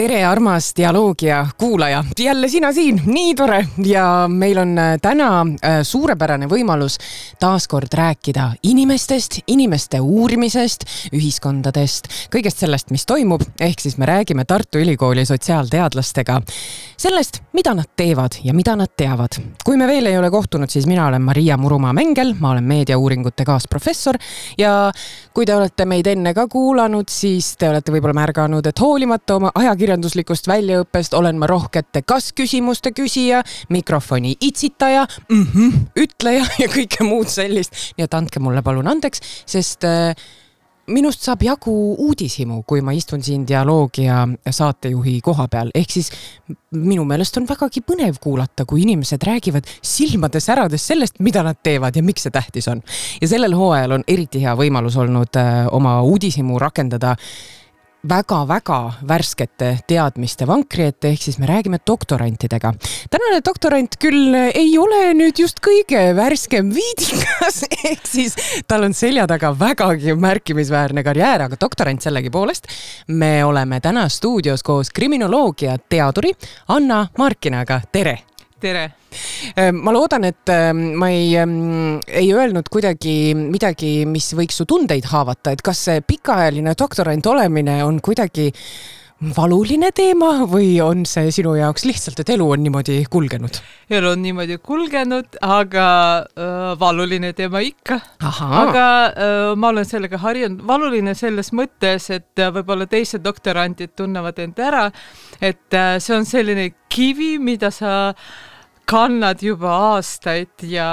[0.00, 3.66] tere, armas dialoogia kuulaja, jälle sina siin, nii tore.
[3.84, 6.96] Ja meil on äh, täna äh, suurepärane võimalus
[7.40, 14.80] taaskord rääkida inimestest, inimeste uurimisest, ühiskondadest, kõigest sellest, mis toimub, ehk siis me räägime Tartu
[14.80, 16.40] Ülikooli sotsiaalteadlastega
[17.00, 19.36] sellest, mida nad teevad ja mida nad teavad.
[19.64, 24.16] kui me veel ei ole kohtunud, siis mina olen Maria Murumaa-Mengel, ma olen meediauuringute kaasprofessor.
[24.58, 24.92] Ja
[25.34, 29.52] kui te olete meid enne ka kuulanud, siis te olete võib-olla märganud, et hoolimata oma
[29.90, 37.28] ajakirjanduslikust väljaõppest olen ma rohkete kas-küsimuste küsija, mikrofoni itsitaja mm, -hmm, ütleja ja kõike muud
[37.28, 37.72] sellist.
[37.96, 40.14] nii et andke mulle palun andeks, sest äh,
[40.86, 46.10] minust saab jagu uudishimu, kui ma istun siin dialoogia saatejuhi koha peal, ehk siis
[46.70, 51.96] minu meelest on vägagi põnev kuulata, kui inimesed räägivad silmade säradest sellest, mida nad teevad
[51.96, 52.82] ja miks see tähtis on.
[53.20, 57.16] ja sellel hooajal on eriti hea võimalus olnud äh, oma uudishimu rakendada
[58.08, 62.72] väga-väga värskete teadmiste vankri ette, ehk siis me räägime doktorantidega.
[63.10, 69.26] tänane doktorant küll ei ole nüüd just kõige värskem viidikas, ehk siis tal on selja
[69.26, 72.66] taga vägagi märkimisväärne karjäär, aga doktorant sellegipoolest.
[73.08, 76.32] me oleme täna stuudios koos kriminoloogia teaduri
[76.68, 78.29] Anna Markinaga, tere!
[78.60, 78.84] Tere!
[79.56, 84.68] Ehm, ma loodan, et ehm, ma ei, ehm, ei öelnud kuidagi midagi, mis võiks su
[84.68, 88.50] tundeid haavata, et kas see pikaajaline doktorant olemine on kuidagi
[89.20, 93.58] valuline teema või on see sinu jaoks lihtsalt, et elu on niimoodi kulgenud?
[93.92, 95.86] elu on niimoodi kulgenud, aga
[96.24, 97.98] äh, valuline teema ikka.
[98.24, 104.40] aga äh, ma olen sellega harjunud, valuline selles mõttes, et äh, võib-olla teised doktorandid tunnevad
[104.40, 104.86] end ära,
[105.40, 108.24] et äh, see on selline kivi, mida sa äh,
[108.90, 110.90] kannad juba aastaid ja,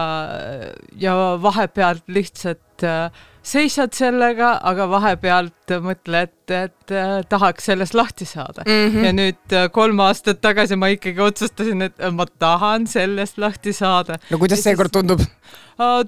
[1.01, 3.09] ja vahepealt lihtsalt äh,
[3.41, 8.89] seisad sellega, aga vahepealt mõtled, et äh, tahaks sellest lahti saada mm.
[8.91, 9.05] -hmm.
[9.05, 14.19] ja nüüd äh, kolm aastat tagasi ma ikkagi otsustasin, et ma tahan sellest lahti saada.
[14.29, 15.21] no kuidas seekord tundub?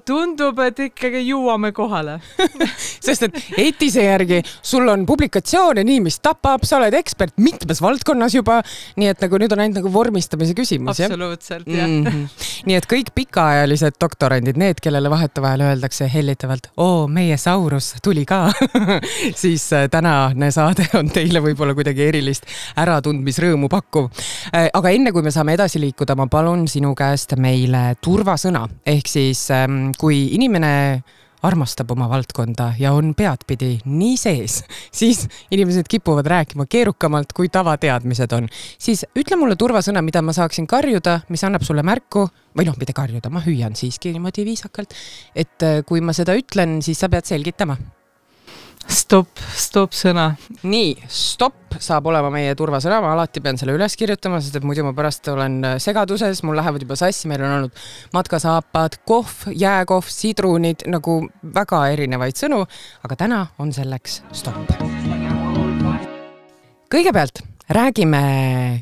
[0.04, 2.16] tundub, et ikkagi jõuame kohale
[3.06, 8.34] sest et ETISe järgi sul on publikatsioone nii, mis tapab, sa oled ekspert mitmes valdkonnas
[8.34, 8.58] juba,
[8.98, 10.98] nii et nagu nüüd on ainult nagu vormistamise küsimus.
[10.98, 12.06] absoluutselt jah mm.
[12.06, 12.48] -hmm.
[12.66, 18.48] nii et kõik pikaajalised doktorandid, need, kellele vahetevahel öeldakse hellitavalt, oo, meie Saurus tuli ka
[19.34, 22.50] siis äh, tänane saade on teile võib-olla kuidagi erilist
[22.80, 24.10] äratundmisrõõmu pakkuv.
[24.50, 29.08] Äh, aga enne kui me saame edasi liikuda, ma palun sinu käest meile turvasõna ehk
[29.10, 31.02] siis äh, Ähm, kui inimene
[31.40, 34.58] armastab oma valdkonda ja on peadpidi nii sees,
[35.00, 38.48] siis inimesed kipuvad rääkima keerukamalt, kui tavateadmised on.
[38.78, 42.96] siis ütle mulle turvasõna, mida ma saaksin karjuda, mis annab sulle märku või noh, mitte
[42.96, 44.94] karjuda, ma hüüan siiski niimoodi viisakalt.
[45.34, 47.78] et äh, kui ma seda ütlen, siis sa pead selgitama
[48.88, 50.30] stopp, stopp sõna.
[50.62, 54.84] nii, stopp saab olema meie turvasõna, ma alati pean selle üles kirjutama, sest et muidu
[54.86, 57.82] ma pärast olen äh, segaduses, mul lähevad juba sassi, meil on olnud
[58.16, 62.62] matkasaapad, kohv, jääkohv, sidrunid, nagu väga erinevaid sõnu,
[63.06, 64.74] aga täna on selleks stopp.
[66.90, 68.22] kõigepealt räägime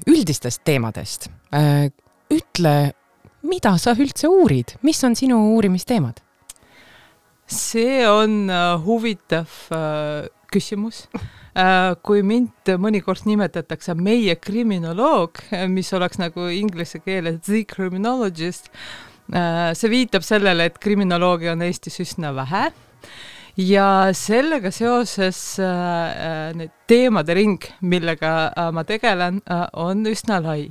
[0.08, 1.28] üldistest teemadest.
[1.54, 1.90] Äh,
[2.32, 2.76] ütle,
[3.48, 6.27] mida sa üldse uurid, mis on sinu uurimisteemad?
[7.48, 11.06] See on äh, huvitav äh, küsimus
[11.56, 11.96] äh,.
[12.04, 15.40] kui mind mõnikord nimetatakse meie kriminoloog,
[15.72, 18.70] mis oleks nagu inglise keeles the criminologist
[19.28, 22.62] see viitab sellele, et kriminoloogia on Eestis üsna vähe
[23.60, 25.40] ja sellega seoses
[26.56, 29.42] need teemade ring, millega ma tegelen
[29.76, 30.70] on üsna lai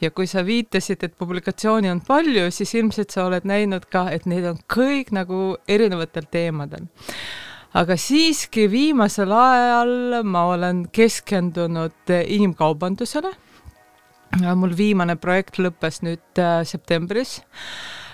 [0.00, 4.26] ja kui sa viitasid, et publikatsioone on palju, siis ilmselt sa oled näinud ka, et
[4.30, 6.88] need on kõik nagu erinevatel teemadel.
[7.74, 13.32] aga siiski viimasel ajal ma olen keskendunud inimkaubandusele.
[14.54, 17.42] mul viimane projekt lõppes nüüd äh, septembris.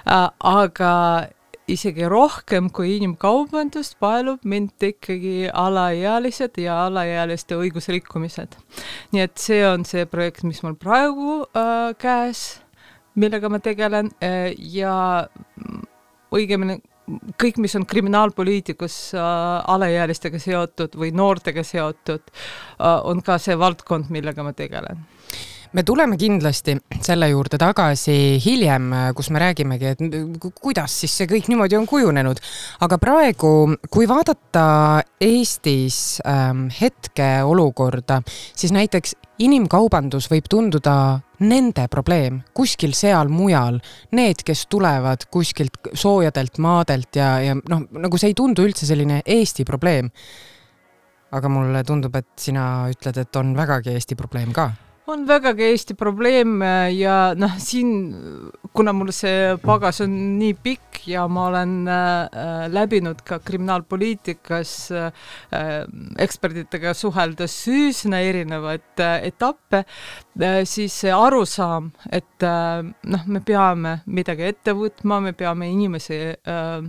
[0.05, 1.29] Aga
[1.75, 8.57] isegi rohkem kui inimkaubandust paelub mind ikkagi alaealised ja alaealiste õigusrikkumised.
[9.13, 12.61] nii et see on see projekt, mis mul praegu äh, käes,
[13.15, 15.27] millega ma tegelen äh, ja
[16.31, 16.81] õigemini
[17.41, 19.23] kõik, mis on kriminaalpoliitikas äh,
[19.75, 25.07] alaealistega seotud või noortega seotud äh,, on ka see valdkond, millega ma tegelen
[25.72, 31.51] me tuleme kindlasti selle juurde tagasi hiljem, kus me räägimegi, et kuidas siis see kõik
[31.51, 32.41] niimoodi on kujunenud.
[32.81, 38.21] aga praegu, kui vaadata Eestis ähm, hetkeolukorda,
[38.57, 43.81] siis näiteks inimkaubandus võib tunduda nende probleem, kuskil seal mujal,
[44.13, 49.23] need, kes tulevad kuskilt soojadelt maadelt ja, ja noh, nagu see ei tundu üldse selline
[49.25, 50.11] Eesti probleem.
[51.31, 54.73] Aga mulle tundub, et sina ütled, et on vägagi Eesti probleem ka
[55.10, 57.91] on vägagi Eesti probleem äh, ja noh, siin
[58.74, 65.10] kuna mul see pagas on nii pikk ja ma olen äh, läbinud ka kriminaalpoliitikas äh,
[66.22, 74.01] ekspertidega suheldes üsna erinevaid äh, etappe äh,, siis see arusaam, et äh, noh, me peame
[74.06, 76.89] midagi ette võtma, me peame inimesi äh,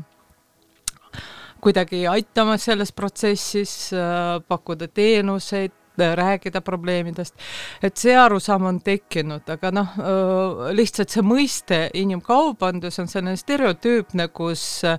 [1.62, 5.74] kuidagi aitama selles protsessis äh,, pakkuda teenuseid,
[6.18, 7.36] rääkida probleemidest,
[7.84, 9.96] et see arusaam on tekkinud, aga noh,
[10.76, 14.98] lihtsalt see mõiste inimkaubandus on selline stereotüüpne, kus äh,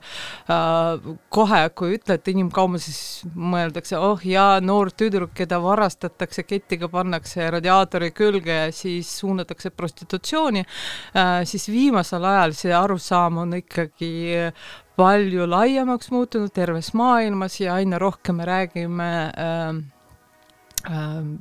[1.33, 8.13] kohe, kui ütled inimkaubandus, siis mõeldakse, oh jaa, noor tüdruk, keda varastatakse, ketiga pannakse radiaatori
[8.17, 14.51] külge ja siis suunatakse prostitutsiooni äh,, siis viimasel ajal see arusaam on ikkagi
[14.97, 19.92] palju laiemaks muutunud terves maailmas ja aina rohkem me räägime äh,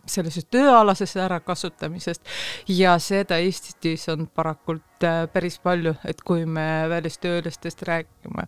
[0.05, 2.21] sellisest tööalasest ärakasutamisest
[2.67, 8.47] ja seda Eestis on parakult äh, päris palju, et kui me välistöölistest räägime.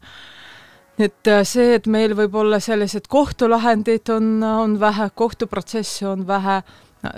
[1.00, 6.62] et äh, see, et meil võib olla sellised kohtulahendid on, on vähe, kohtuprotsesse on vähe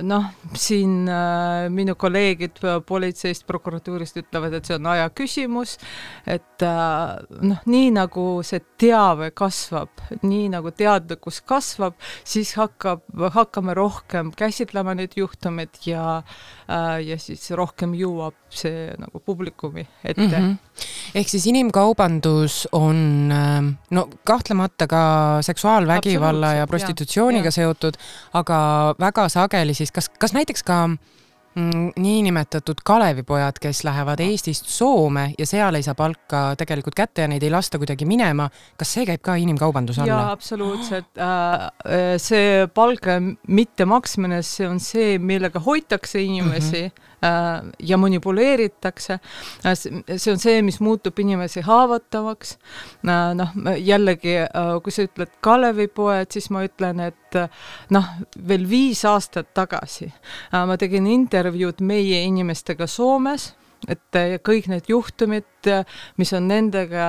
[0.02, 0.26] noh,
[0.58, 5.76] siin äh, minu kolleegid politseist, prokuratuurist ütlevad, et see on aja küsimus,
[6.26, 7.12] et äh,
[7.46, 9.94] noh, nii nagu see teave kasvab,
[10.26, 13.06] nii nagu teadlikkus kasvab, siis hakkab,
[13.36, 20.26] hakkame rohkem käsitlema neid juhtumeid ja äh, ja siis rohkem jõuab see nagu publikumi ette
[20.26, 20.32] mm.
[20.32, 20.82] -hmm.
[21.20, 23.62] ehk siis inimkaubandus on äh,
[23.92, 25.04] no kahtlemata ka
[25.42, 27.58] seksuaalvägivalla ja prostitutsiooniga ja.
[27.62, 27.98] seotud,
[28.34, 35.32] aga väga sageli siis kas, kas näiteks ka mm, niinimetatud Kalevipojad, kes lähevad Eestist Soome
[35.38, 39.08] ja seal ei saa palka tegelikult kätte ja neid ei lasta kuidagi minema, kas see
[39.08, 40.22] käib ka inimkaubanduse alla?
[40.22, 42.16] jaa, absoluutselt äh,.
[42.22, 46.88] see palga mittemaksmine, see on see, millega hoitakse inimesi mm.
[46.88, 47.15] -hmm Äh,
[47.80, 49.20] ja manipuleeritakse.
[49.66, 52.58] Äh, see on see, mis muutub inimesi haavatavaks.
[53.08, 54.38] Äh, noh, jällegi,
[54.84, 57.40] kui sa ütled Kalevipoed, siis ma ütlen, et
[57.94, 58.10] noh,
[58.48, 60.08] veel viis aastat tagasi
[60.52, 63.50] ma tegin intervjuud meie inimestega Soomes
[63.92, 65.70] et kõik need juhtumid,
[66.18, 67.08] mis on nendega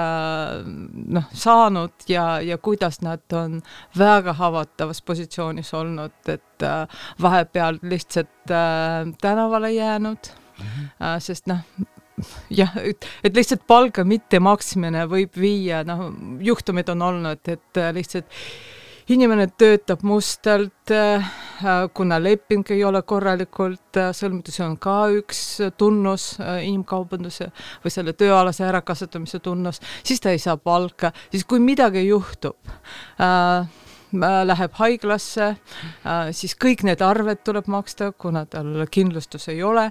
[0.64, 3.61] noh, saanud ja, ja kuidas nad on
[3.99, 11.20] väga haavatavas positsioonis olnud, et äh, vahepeal lihtsalt äh, tänavale jäänud mm, -hmm.
[11.20, 11.64] sest noh,
[12.50, 16.08] jah, et, et lihtsalt palga mittemaksmine võib viia, noh,
[16.40, 18.26] juhtumid on olnud, et lihtsalt
[19.12, 21.31] inimene töötab mustalt, äh,
[21.94, 25.43] kuna leping ei ole korralikult äh, sõlmitud, see on ka üks
[25.79, 27.50] tunnus äh, inimkaubanduse
[27.85, 32.58] või selle tööalase ärakasutamise tunnus, siis ta ei saa palka, siis kui midagi juhtub
[33.23, 33.86] äh,,
[34.21, 35.49] läheb haiglasse,
[36.07, 39.91] äh, siis kõik need arved tuleb maksta, kuna tal kindlustus ei ole.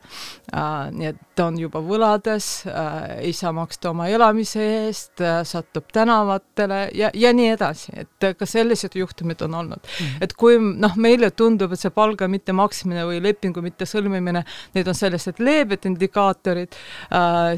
[0.56, 5.90] Äh, nii et ta on juba võlades, äh, ei saa maksta oma elamise eest, satub
[5.94, 9.84] tänavatele ja, ja nii edasi, et ka sellised juhtumid on olnud.
[9.84, 10.24] -hmm.
[10.24, 14.44] et kui noh, meile tundub, et see palga mittemaksmine või lepingu mittesõlmimine,
[14.76, 16.76] need on sellised leebed indikaatorid,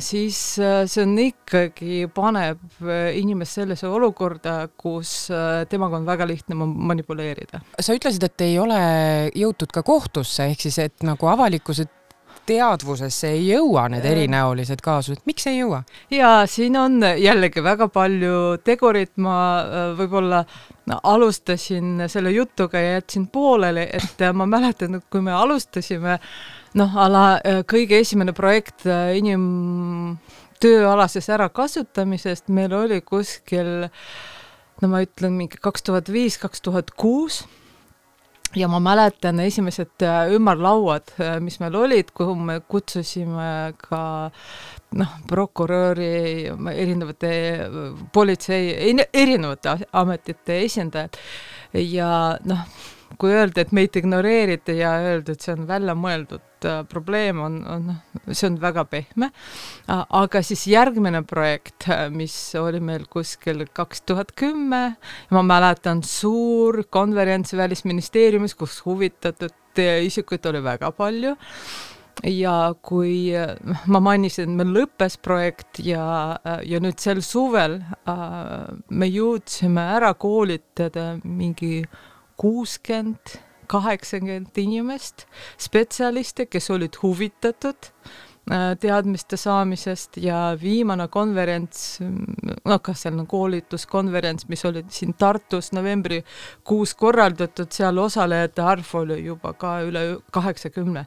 [0.04, 2.82] siis see on ikkagi, paneb
[3.14, 5.30] inimest sellise olukorda, kus
[5.70, 7.62] temaga on väga lihtne manipuleerida.
[7.80, 8.80] sa ütlesid, et ei ole
[9.36, 11.88] jõutud ka kohtusse, ehk siis et nagu avalikkuse
[12.48, 15.82] teadvusesse ei jõua need erinäolised kaasused, miks ei jõua?
[16.14, 20.44] ja siin on jällegi väga palju tegurit, ma äh, võib-olla
[20.88, 26.20] no, alustasin selle jutuga ja jätsin pooleli, et äh, ma mäletan, et kui me alustasime
[26.80, 30.18] noh, ala äh, kõige esimene projekt inim
[30.64, 34.08] tööalasest ärakasutamisest, meil oli kuskil äh,
[34.82, 37.44] no ma ütlen mingi kaks tuhat viis, kaks tuhat kuus
[38.56, 44.02] ja ma mäletan esimesed äh, ümarlauad, äh, mis meil olid, kuhu me kutsusime ka
[44.98, 47.32] noh, prokuröri, erinevate
[48.14, 51.20] politsei, erinevate ametite esindajad.
[51.74, 52.12] Ja
[52.48, 52.64] noh,
[53.20, 57.90] kui öelda, et meid ignoreeriti ja öelda, et see on väljamõeldud äh, probleem, on, on,
[58.30, 59.32] see on väga pehme.
[59.88, 64.84] aga siis järgmine projekt, äh, mis oli meil kuskil kaks tuhat kümme,
[65.32, 71.38] ma mäletan, suur konverents Välisministeeriumis, kus huvitatud äh, isikuid oli väga palju
[72.26, 73.30] ja kui
[73.92, 81.16] ma mainisin, meil lõppes projekt ja, ja nüüd sel suvel äh, me jõudsime ära koolitada
[81.24, 81.84] mingi
[82.38, 85.26] kuuskümmend, kaheksakümmend inimest,
[85.58, 87.92] spetsialiste, kes olid huvitatud
[88.80, 96.94] teadmiste saamisest ja viimane konverents, noh, kas seal on koolituskonverents, mis oli siin Tartus novembrikuus
[96.96, 101.06] korraldatud, seal osalejate arv oli juba ka üle kaheksakümne.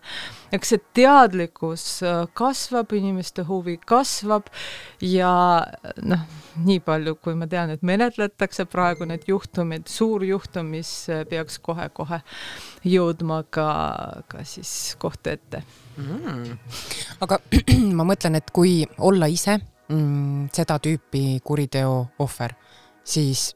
[0.52, 4.50] eks see teadlikkus äh, kasvab, inimeste huvi kasvab
[5.00, 5.32] ja
[6.02, 6.25] noh,
[6.64, 10.90] nii palju, kui ma tean, et menetletakse praegu need juhtumid, suur juhtum, mis
[11.30, 12.20] peaks kohe-kohe
[12.85, 13.70] jõudma ka,
[14.28, 15.64] ka siis kohtu ette
[15.97, 16.59] mm..
[17.20, 17.40] aga
[17.99, 19.59] ma mõtlen, et kui olla ise
[19.90, 22.54] mm, seda tüüpi kuriteo ohver,
[23.04, 23.50] siis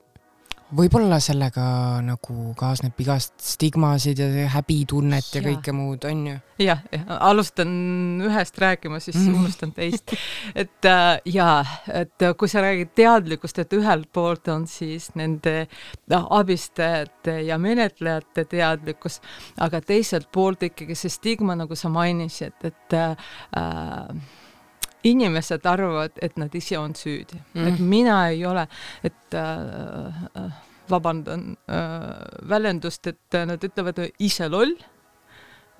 [0.75, 1.64] võib-olla sellega
[2.04, 6.37] nagu kaasneb igast stigmasid ja häbitunnet ja, ja kõike muud, on ju?
[6.62, 6.83] jah,
[7.19, 7.73] alustan
[8.25, 9.38] ühest rääkima, siis mm.
[9.40, 10.14] unustan teist.
[10.54, 11.59] et äh, jaa,
[12.02, 15.66] et kui sa räägid teadlikkust, et ühelt poolt on siis nende
[16.12, 19.21] noh, abistajate ja menetlejate teadlikkus,
[19.64, 23.14] aga teiselt poolt ikkagi see stigma, nagu sa mainisid, et äh,
[25.04, 27.38] inimesed arvavad, et nad ise on süüdi.
[27.54, 28.66] Mm., et mina ei ole,
[29.04, 34.75] et äh, äh vabandan äh, väljendust, et nad ütlevad ise loll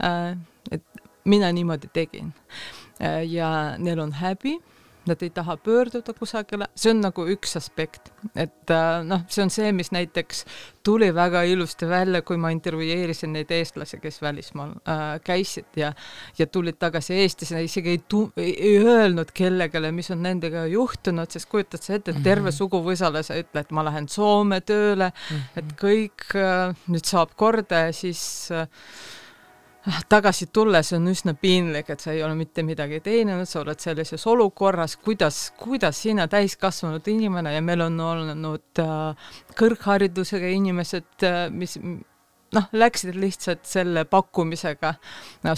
[0.01, 0.37] äh,,
[0.73, 0.85] et
[1.25, 2.33] mina niimoodi tegin.
[3.01, 4.59] Äh, ja neil on häbi
[5.07, 9.53] nad ei taha pöörduda kusagile, see on nagu üks aspekt, et äh, noh, see on
[9.53, 10.45] see, mis näiteks
[10.85, 15.93] tuli väga ilusti välja, kui ma intervjueerisin neid eestlasi, kes välismaal äh, käisid ja
[16.39, 21.49] ja tulid tagasi Eestisse, isegi ei tu-, ei öelnud kellelegi, mis on nendega juhtunud, sest
[21.51, 22.59] kujutad sa ette, et terve -hmm.
[22.59, 25.59] suguvõsale sa ütled, ma lähen Soome tööle mm, -hmm.
[25.59, 28.69] et kõik äh, nüüd saab korda ja siis äh,
[30.09, 34.27] tagasi tulles on üsna piinlik, et sa ei ole mitte midagi teeninud, sa oled sellises
[34.31, 41.79] olukorras, kuidas, kuidas sina, täiskasvanud inimene ja meil on olnud äh, kõrgharidusega inimesed äh,, mis
[42.55, 44.95] noh, läksid lihtsalt selle pakkumisega,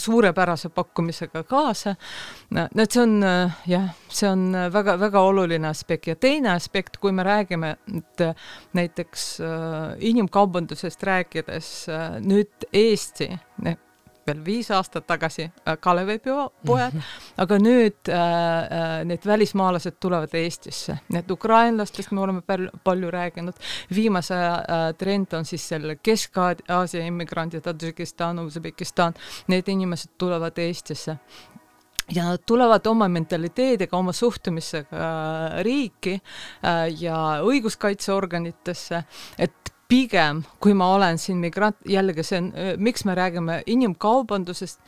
[0.01, 1.95] suurepärase pakkumisega kaasa.
[2.51, 7.13] no et see on äh, jah, see on väga-väga oluline aspekt ja teine aspekt, kui
[7.13, 8.27] me räägime, et
[8.77, 13.35] näiteks äh, inimkaubandusest rääkides äh, nüüd Eesti
[14.27, 17.03] veel viis aastat tagasi äh, Kalevipojad, mhm.
[17.43, 22.43] aga nüüd äh, äh, need välismaalased tulevad Eestisse, need ukrainlastest me oleme
[22.85, 23.61] palju, rääkinud,
[23.95, 29.15] viimase äh, trend on siis selle Kesk-Aasia immigrandid, Tadžikistan, Usbekistan,
[29.53, 31.19] need inimesed tulevad Eestisse.
[32.15, 36.21] Ja nad tulevad oma mentaliteediga, oma suhtumisega äh, riiki
[37.01, 39.03] ja õiguskaitseorganitesse,
[39.39, 42.51] et pigem, kui ma olen siin migrant, jällegi see on,
[42.83, 44.81] miks me räägime inimkaubandusest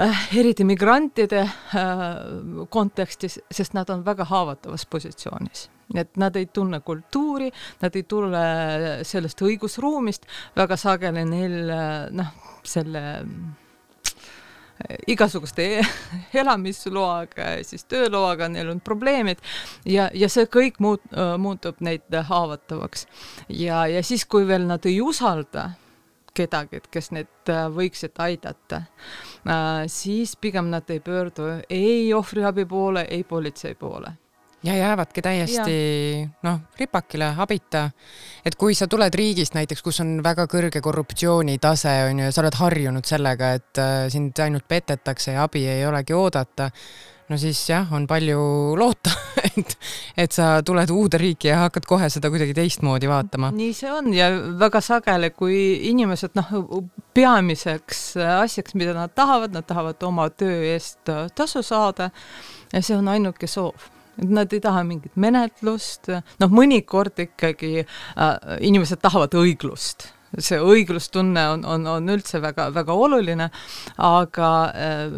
[0.00, 1.90] äh,, eriti migrantide äh,
[2.68, 5.68] kontekstis, sest nad on väga haavatavas positsioonis.
[5.94, 7.50] et nad ei tunne kultuuri,
[7.82, 8.42] nad ei tule
[9.02, 11.72] sellest õigusruumist, väga sageli neil
[12.14, 12.30] noh,
[12.62, 13.02] selle
[15.10, 15.66] igasuguste
[16.42, 19.42] elamisloaga siis tööloaga, neil on probleemid
[19.88, 23.06] ja, ja see kõik muut-, muutub neid haavatavaks.
[23.48, 25.70] ja, ja siis, kui veel nad ei usalda
[26.34, 28.84] kedagi, kes neid võiksid aidata,
[29.90, 34.14] siis pigem nad ei pöördu ei ohvriabi poole, ei politsei poole
[34.62, 35.76] ja jäävadki täiesti
[36.42, 37.90] noh, ripakile, abita.
[38.44, 42.42] et kui sa tuled riigist näiteks, kus on väga kõrge korruptsioonitase on ju ja sa
[42.44, 46.68] oled harjunud sellega, et äh, sind ainult petetakse ja abi ei olegi oodata,
[47.30, 48.40] no siis jah, on palju
[48.76, 49.14] loota
[49.48, 49.76] et,
[50.26, 53.52] et sa tuled uude riiki ja hakkad kohe seda kuidagi teistmoodi vaatama.
[53.56, 54.28] nii see on ja
[54.60, 55.56] väga sageli, kui
[55.88, 56.52] inimesed noh,
[57.16, 58.02] peamiseks
[58.42, 62.10] asjaks, mida nad tahavad, nad tahavad oma töö eest tasu saada
[62.74, 63.88] ja see on ainuke soov
[64.18, 66.10] et nad ei taha mingit menetlust,
[66.42, 73.48] noh, mõnikord ikkagi äh, inimesed tahavad õiglust see õiglustunne on, on, on üldse väga-väga oluline,
[74.06, 75.14] aga äh,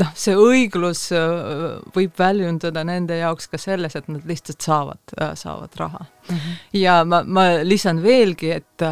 [0.00, 5.34] noh, see õiglus äh, võib väljundada nende jaoks ka selles, et nad lihtsalt saavad, äh,
[5.38, 6.36] saavad raha mm.
[6.36, 6.60] -hmm.
[6.82, 8.86] ja ma, ma lisan veelgi, et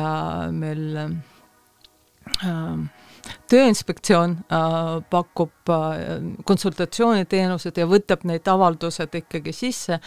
[0.54, 2.84] meil äh,
[3.54, 4.80] Tööinspektsioon äh,
[5.10, 6.02] pakub äh,
[6.48, 10.00] konsultatsiooniteenused ja võtab need avaldused ikkagi sisse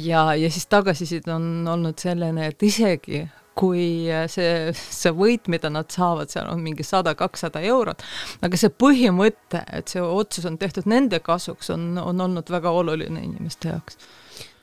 [0.00, 3.26] ja, ja siis tagasiside on olnud selline, et isegi
[3.58, 8.02] kui see, see võit, mida nad saavad, seal on mingi sada-kakssada eurot,
[8.44, 13.20] aga see põhimõte, et see otsus on tehtud nende kasuks, on, on olnud väga oluline
[13.20, 13.98] inimeste jaoks.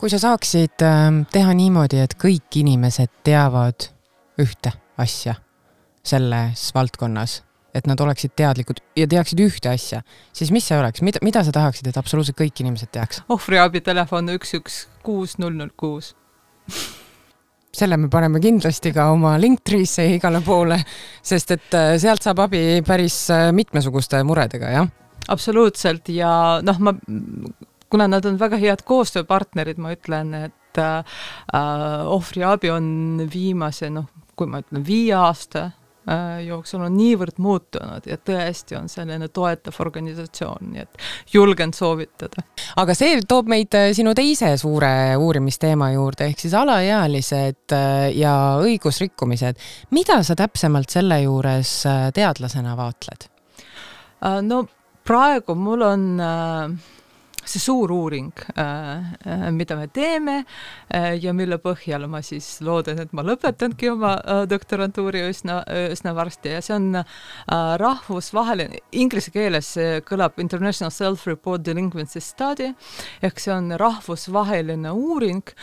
[0.01, 3.91] kui sa saaksid äh, teha niimoodi, et kõik inimesed teavad
[4.41, 5.37] ühte asja
[6.09, 7.43] selles valdkonnas
[7.75, 10.01] et nad oleksid teadlikud ja teaksid ühte asja,
[10.35, 13.23] siis mis see oleks, mida, mida sa tahaksid, et absoluutselt kõik inimesed teaks?
[13.29, 16.13] ohvriabitelefon üks, üks, kuus, null, null, kuus.
[17.79, 20.79] selle me paneme kindlasti ka oma Linktree'sse ja igale poole,
[21.21, 24.95] sest et äh, sealt saab abi päris äh, mitmesuguste muredega, jah
[25.29, 26.31] absoluutselt ja
[26.65, 26.93] noh, ma,
[27.89, 31.19] kuna nad on väga head koostööpartnerid, ma ütlen, et äh,
[32.09, 32.87] ohvriabi on
[33.29, 34.09] viimase noh,
[34.39, 35.78] kui ma ütlen viie aasta Äh,
[36.45, 42.43] jooksul on niivõrd muutunud ja tõesti on selline toetav organisatsioon, nii et julgen soovitada.
[42.81, 48.33] aga see toob meid äh, sinu teise suure uurimisteema juurde, ehk siis alaealised äh, ja
[48.63, 49.59] õigusrikkumised.
[49.91, 51.75] mida sa täpsemalt selle juures
[52.13, 53.29] teadlasena vaatled?
[54.41, 54.63] no
[55.05, 56.97] praegu mul on äh,
[57.49, 60.43] see suur uuring, äh, äh, mida me teeme
[60.93, 64.15] äh, ja mille põhjal ma siis loodan, et ma lõpetangi oma
[64.49, 66.53] doktorantuuri üsna, üsna varsti.
[66.55, 67.03] Ja see on
[67.81, 69.71] rahvusvaheline, inglise keeles
[70.07, 72.71] kõlab International Self-Report Delinquency Study.
[73.25, 75.53] Ehk see on rahvusvaheline uuring,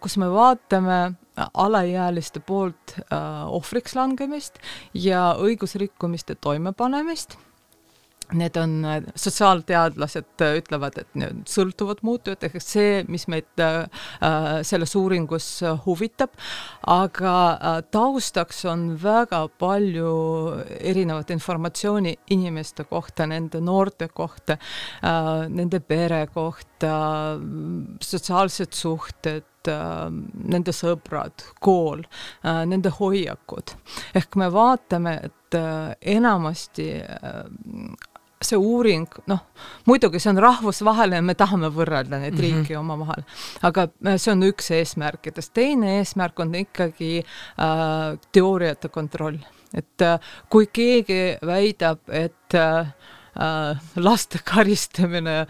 [0.00, 1.00] kus me vaatame
[1.36, 4.60] alaealiste poolt ohvriks langemist
[4.94, 7.38] ja õigusrikkumiste toimepanemist
[8.32, 13.82] Need on, äh, sotsiaalteadlased äh, ütlevad, et need sõltuvad muutujad, ehk see, mis meid äh,
[14.22, 15.48] äh selles uuringus
[15.84, 16.36] huvitab,
[16.86, 20.12] aga äh, taustaks on väga palju
[20.78, 26.94] erinevat informatsiooni inimeste kohta, nende noorte kohta äh,, nende pere kohta,
[28.00, 32.00] sotsiaalsed suhted, nende sõbrad, kool,
[32.42, 33.74] nende hoiakud.
[34.16, 35.58] ehk me vaatame, et
[36.14, 36.88] enamasti
[38.40, 39.42] see uuring, noh,
[39.88, 42.62] muidugi see on rahvusvaheline, me tahame võrrelda neid mm -hmm.
[42.62, 43.24] riike omavahel,
[43.68, 45.52] aga äh, see on üks eesmärkidest.
[45.54, 49.38] teine eesmärk on ikkagi äh, teooriate kontroll,
[49.74, 50.18] et äh,
[50.48, 52.86] kui keegi väidab, et äh,
[53.36, 55.46] äh laste karistamine äh,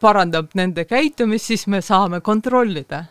[0.00, 3.04] parandab nende käitumist, siis me saame kontrollida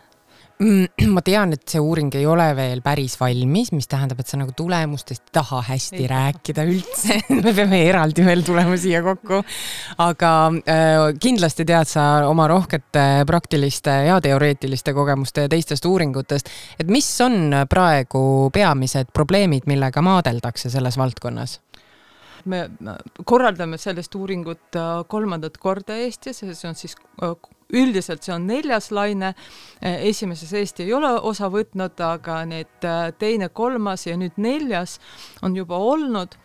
[1.14, 4.54] ma tean, et see uuring ei ole veel päris valmis, mis tähendab, et sa nagu
[4.56, 6.08] tulemustest ei taha hästi ei.
[6.10, 9.42] rääkida üldse me peame eraldi veel tulema siia kokku.
[10.04, 16.50] aga äh, kindlasti tead sa oma rohkete praktiliste ja teoreetiliste kogemuste ja teistest uuringutest,
[16.80, 21.60] et mis on praegu peamised probleemid, millega maadeldakse selles valdkonnas?
[22.44, 22.64] me
[23.24, 27.36] korraldame sellist uuringut äh, kolmandat korda Eestis ja see on siis äh,
[27.72, 29.32] üldiselt see on neljas laine,
[29.82, 34.98] esimeses Eesti ei ole osa võtnud, aga need äh, teine, kolmas ja nüüd neljas
[35.42, 36.38] on juba olnud.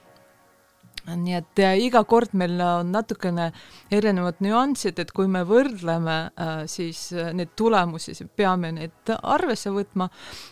[1.07, 3.45] Nii et ja iga kord meil on natukene
[3.95, 9.71] erinevad nüansid, et kui me võrdleme äh, siis äh, neid tulemusi, siis peame neid arvesse
[9.71, 10.09] võtma,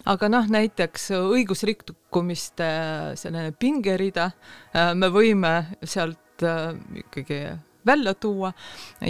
[0.07, 2.69] aga noh, näiteks õigusrikkumiste
[3.19, 4.29] selline pingerida
[4.95, 6.43] me võime sealt
[7.03, 7.39] ikkagi
[7.85, 8.51] välja tuua.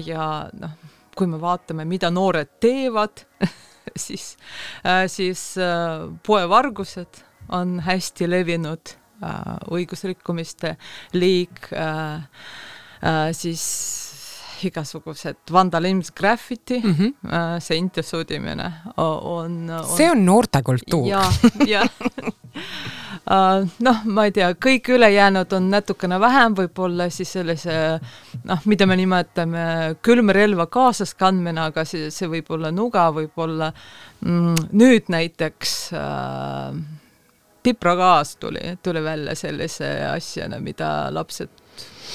[0.06, 0.74] Ja noh,
[1.16, 3.26] kui me vaatame, mida noored teevad
[3.96, 4.38] siis,
[4.86, 10.76] äh, siis äh, poevargused on hästi levinud äh, õigusrikkumiste
[11.14, 11.70] liik,
[13.38, 13.64] siis
[14.66, 17.60] igasugused vandalism, graffiti mm, -hmm.
[17.62, 19.86] seinte sudimine on, on.
[19.98, 21.08] see on noortekultuur.
[21.08, 21.22] ja,
[21.68, 21.90] jah
[22.56, 27.78] Uh, noh, ma ei tea, kõik ülejäänud on natukene vähem, võib-olla siis sellise
[28.46, 29.64] noh, mida me nimetame
[30.06, 33.72] külmrelva kaasas kandmine, aga see, see võib olla nuga, võib-olla
[34.22, 36.78] mm, nüüd näiteks äh,
[37.66, 41.50] pipragaas tuli, tuli välja sellise asjana, mida lapsed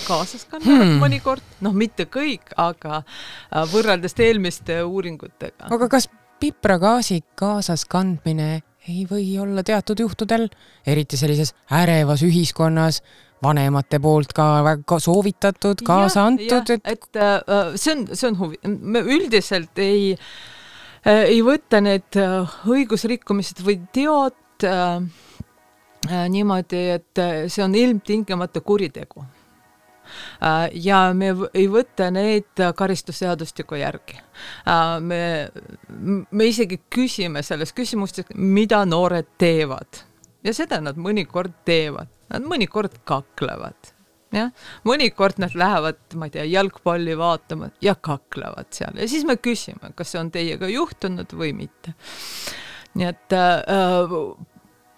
[0.07, 1.03] kaasas kannavad hmm.
[1.03, 5.67] mõnikord, noh, mitte kõik, aga äh, võrreldes eelmiste uuringutega.
[5.75, 6.07] aga kas
[6.41, 10.49] pipragaasi kaasas kandmine ei või olla teatud juhtudel,
[10.87, 13.01] eriti sellises ärevas ühiskonnas,
[13.43, 18.61] vanemate poolt ka väga soovitatud, kaasa antud, et et äh, see on, see on huvi-,
[18.67, 25.01] me üldiselt ei äh,, ei võta need äh, õigusrikkumised või teod äh,
[26.11, 29.25] äh, niimoodi, et äh, see on ilmtingimata kuritegu.
[29.25, 29.40] Äh,
[30.73, 34.19] ja me ei võta neid karistusseadustiku järgi.
[34.69, 35.23] Äh, me,
[36.31, 40.05] me isegi küsime selles küsimustes, mida noored teevad.
[40.47, 43.95] Ja seda nad mõnikord teevad, nad mõnikord kaklevad.
[44.31, 44.53] Jah,
[44.87, 48.95] mõnikord nad lähevad, ma ei tea, jalgpalli vaatama ja kaklevad seal.
[48.95, 51.97] Ja siis me küsime, kas see on teiega juhtunud või mitte.
[52.95, 54.15] nii et äh,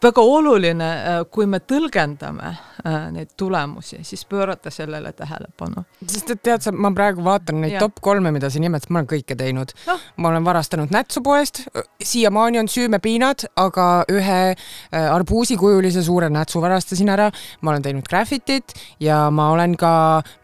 [0.02, 5.84] väga oluline, äh, kui me tõlgendame äh, neid tulemusi, siis pöörata sellele tähelepanu.
[6.06, 7.82] sest et tead sa, ma praegu vaatan neid ja.
[7.84, 9.98] top kolme, mida sa nimetasid, ma olen kõike teinud no..
[10.16, 11.62] ma olen varastanud nätsupoest,
[12.02, 14.56] siiamaani on süümepiinad, aga ühe äh,
[15.02, 17.30] arbuusikujulise suure nätsu varastasin ära.
[17.60, 19.94] ma olen teinud graffitit ja ma olen ka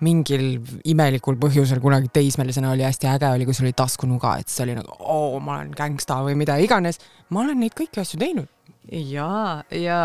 [0.07, 4.65] mingil imelikul põhjusel kunagi teismelisena oli hästi äge oli, kui sul oli taskunuga, et see
[4.69, 7.03] oli nagu oo, ma olen gängsta või mida iganes.
[7.31, 8.47] ma olen neid kõiki asju teinud
[8.93, 9.99] jaa, ja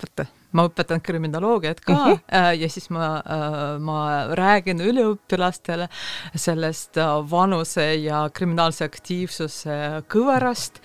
[0.00, 2.20] vaata, ma õpetan kriminoloogiat ka uh -huh.
[2.32, 5.88] äh, ja siis ma äh,, ma räägin üliõpilastele
[6.34, 10.80] sellest äh, vanuse ja kriminaalse aktiivsuse kõverast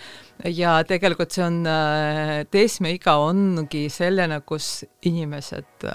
[0.45, 1.63] ja tegelikult see on
[2.51, 5.89] teismeiga ongi selline, kus inimesed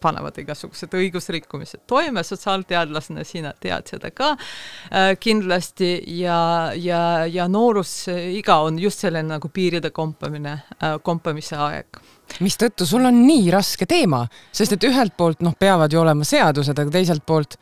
[0.00, 6.38] panevad igasugused õigusrikkumised toime, sotsiaalteadlasena sina tead seda ka äh, kindlasti ja,
[6.76, 12.00] ja, ja noorusiga on just selline nagu piiride kompamine äh,, kompamise aeg.
[12.44, 16.76] Mistõttu sul on nii raske teema, sest et ühelt poolt noh, peavad ju olema seadused,
[16.78, 17.56] aga teiselt poolt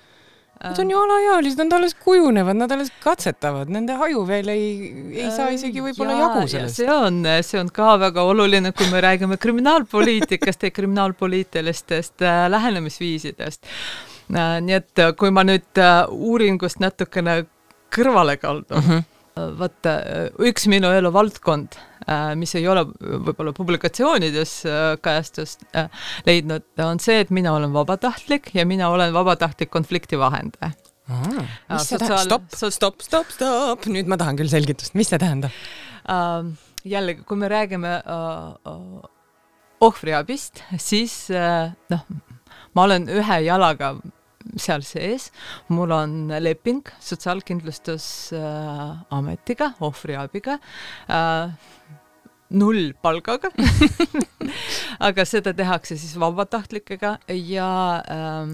[0.65, 4.69] Nad on ju alaealised, nad alles kujunevad, nad alles katsetavad, nende haju veel ei,
[5.13, 6.79] ei saa isegi võib-olla jagu sellest.
[6.81, 13.69] see on, see on ka väga oluline, kui me räägime kriminaalpoliitikast ja kriminaalpoliitilistest äh, lähenemisviisidest
[14.33, 14.57] äh,.
[14.65, 17.43] nii et äh, kui ma nüüd äh, uuringust natukene
[17.93, 19.93] kõrvale kaldun mm, -hmm vaata,
[20.41, 21.96] üks minu elu valdkond, äh,
[22.39, 22.85] mis ei ole
[23.27, 25.89] võib-olla publikatsioonides äh, kajastust äh,
[26.27, 30.73] leidnud, on see, et mina olen vabatahtlik ja mina olen vabatahtlik konflikti vahendaja.
[31.71, 35.55] mis see tähendab, stopp, stopp, stopp, stopp, nüüd ma tahan küll selgitust, mis see tähendab?
[36.87, 37.97] jällegi, kui me räägime
[39.83, 42.05] ohvriabist, siis noh,
[42.75, 43.97] ma olen ühe jalaga
[44.55, 45.33] seal sees.
[45.69, 50.59] mul on leping Sotsiaalkindlustusametiga, ohvriabiga
[51.11, 51.51] äh,,
[52.51, 53.51] null palgaga
[55.09, 58.47] aga seda tehakse siis vabatahtlikega ja äh,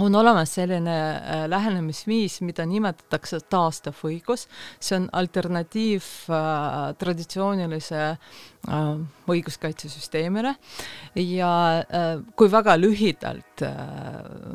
[0.00, 4.46] on olemas selline äh, lähenemisviis, mida nimetatakse taastav õigus,
[4.80, 8.86] see on alternatiiv äh, traditsioonilise äh,
[9.32, 10.54] õiguskaitsesüsteemile.
[11.22, 13.74] Ja äh, kui väga lühidalt äh,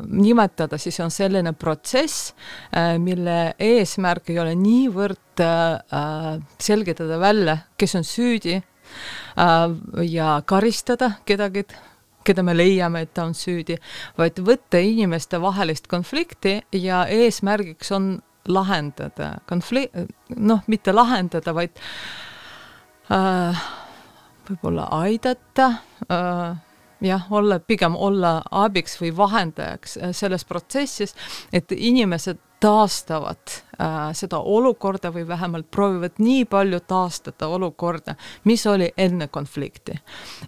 [0.07, 2.35] nimetada, siis on selline protsess
[2.69, 9.71] äh,, mille eesmärk ei ole niivõrd äh, selgitada välja, kes on süüdi äh,
[10.05, 11.65] ja karistada kedagi
[12.23, 13.77] keda me leiame, et ta on süüdi,
[14.17, 18.11] vaid võtta inimeste vahelist konflikti ja eesmärgiks on
[18.49, 19.95] lahendada konflikt,
[20.35, 21.77] noh, mitte lahendada, vaid
[23.13, 23.63] äh,
[24.49, 25.67] võib-olla aidata
[26.07, 26.61] äh,
[27.01, 31.15] jah, olla, pigem olla abiks või vahendajaks äh, selles protsessis,
[31.53, 38.91] et inimesed taastavad äh, seda olukorda või vähemalt proovivad nii palju taastada olukorda, mis oli
[38.97, 39.97] enne konflikti.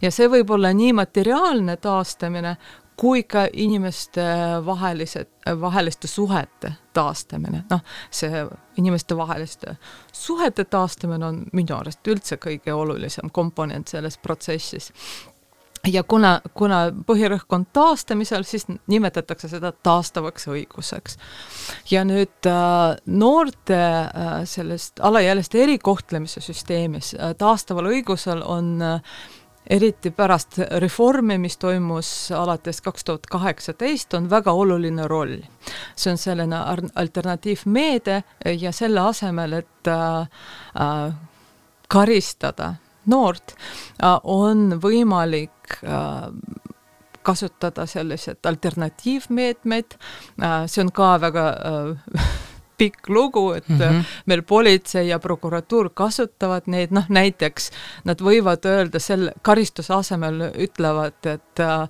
[0.02, 2.56] ja see võib olla nii materiaalne taastamine
[2.98, 4.22] kui ka inimeste
[4.66, 5.28] vahelised,
[5.62, 8.46] vaheliste suhete taastamine, noh, see
[8.78, 9.76] inimeste vaheliste
[10.14, 14.92] suhete taastamine on minu arust üldse kõige olulisem komponent selles protsessis
[15.88, 21.18] ja kuna, kuna põhirõhk on taastamisel, siis nimetatakse seda taastavaks õiguseks.
[21.92, 29.16] ja nüüd äh, noorte äh, sellest alaealiste erikohtlemise süsteemis äh, taastaval õigusel on äh,
[29.70, 35.38] eriti pärast reformi, mis toimus alates kaks tuhat kaheksateist, on väga oluline roll.
[35.96, 36.58] see on selline
[36.96, 38.24] alternatiivmeede
[38.60, 40.22] ja selle asemel, et äh,
[40.80, 41.14] äh,
[41.88, 42.74] karistada
[43.06, 43.56] noort,
[44.04, 46.30] äh, on võimalik äh,
[47.24, 50.00] kasutada selliseid alternatiivmeetmeid,
[50.44, 51.46] äh, see on ka väga
[52.78, 54.04] pikk lugu, et mm -hmm.
[54.26, 57.70] meil politsei ja prokuratuur kasutavad neid, noh näiteks
[58.04, 61.88] nad võivad öelda selle karistuse asemel, ütlevad, et äh,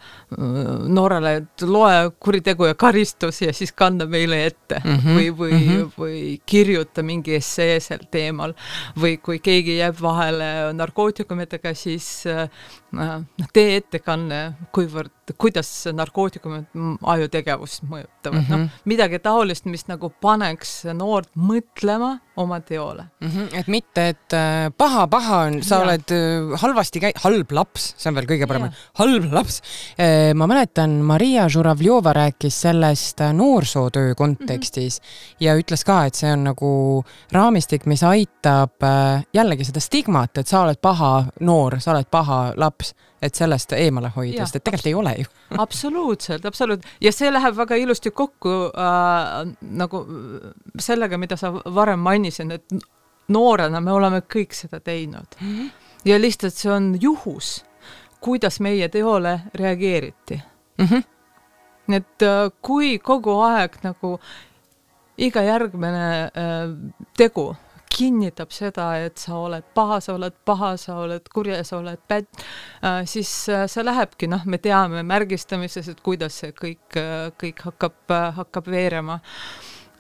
[0.88, 5.18] noorele, et loe kuritegu ja karistus ja siis kanna meile ette mm -hmm.
[5.18, 5.92] või, või mm, -hmm.
[5.98, 8.54] või kirjuta mingi essee sel teemal.
[9.00, 12.50] või kui keegi jääb vahele narkootikumidega, siis äh,
[13.54, 14.40] tee ettekanne,
[14.76, 16.66] kuivõrd, kuidas narkootikumid
[17.16, 18.52] ajutegevust mõjutavad mm, -hmm.
[18.52, 18.84] noh, mhm.
[18.90, 23.30] midagi taolist, mis nagu paneks noort mõtlema oma teole mm.
[23.30, 25.82] -hmm, et mitte, et äh, paha, paha on, sa ja.
[25.82, 28.70] oled äh, halvasti käi-, halb laps, see on veel kõige parem,
[29.00, 29.62] halb laps
[29.98, 30.34] äh,.
[30.34, 35.36] ma mäletan, Maria Žuravljova rääkis sellest noorsootöö kontekstis mm -hmm.
[35.40, 38.82] ja ütles ka, et see on nagu raamistik, mis aitab
[39.34, 42.94] jällegi seda stigmat, et sa oled paha noor, sa oled paha laps
[43.24, 45.30] et sellest eemale hoida, sest et tegelikult ei ole ju
[45.66, 50.04] absoluutselt, absoluutselt ja see läheb väga ilusti kokku äh, nagu
[50.80, 52.78] sellega, mida sa varem mainisid, et
[53.34, 55.54] noorena me oleme kõik seda teinud mm.
[55.54, 55.70] -hmm.
[56.06, 57.66] ja lihtsalt see on juhus,
[58.20, 60.42] kuidas meie teole reageeriti
[60.78, 60.86] mm.
[60.86, 61.04] -hmm.
[61.96, 64.20] et äh, kui kogu aeg nagu
[65.18, 67.56] iga järgmine äh, tegu
[67.94, 72.44] kinnitab seda, et sa oled paha, sa oled paha, sa oled kurja, sa oled pätt,
[72.84, 77.64] äh, siis äh, see lähebki, noh, me teame märgistamises, et kuidas see kõik, äh, kõik
[77.70, 79.20] hakkab, hakkab veerema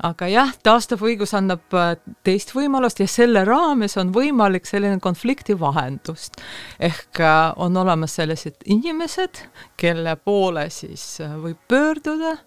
[0.03, 1.93] aga jah, taastav õigus annab äh,
[2.25, 6.41] teist võimalust ja selle raames on võimalik selline konflikti vahendust.
[6.79, 9.43] ehk äh, on olemas sellised inimesed,
[9.77, 12.37] kelle poole siis äh, võib pöörduda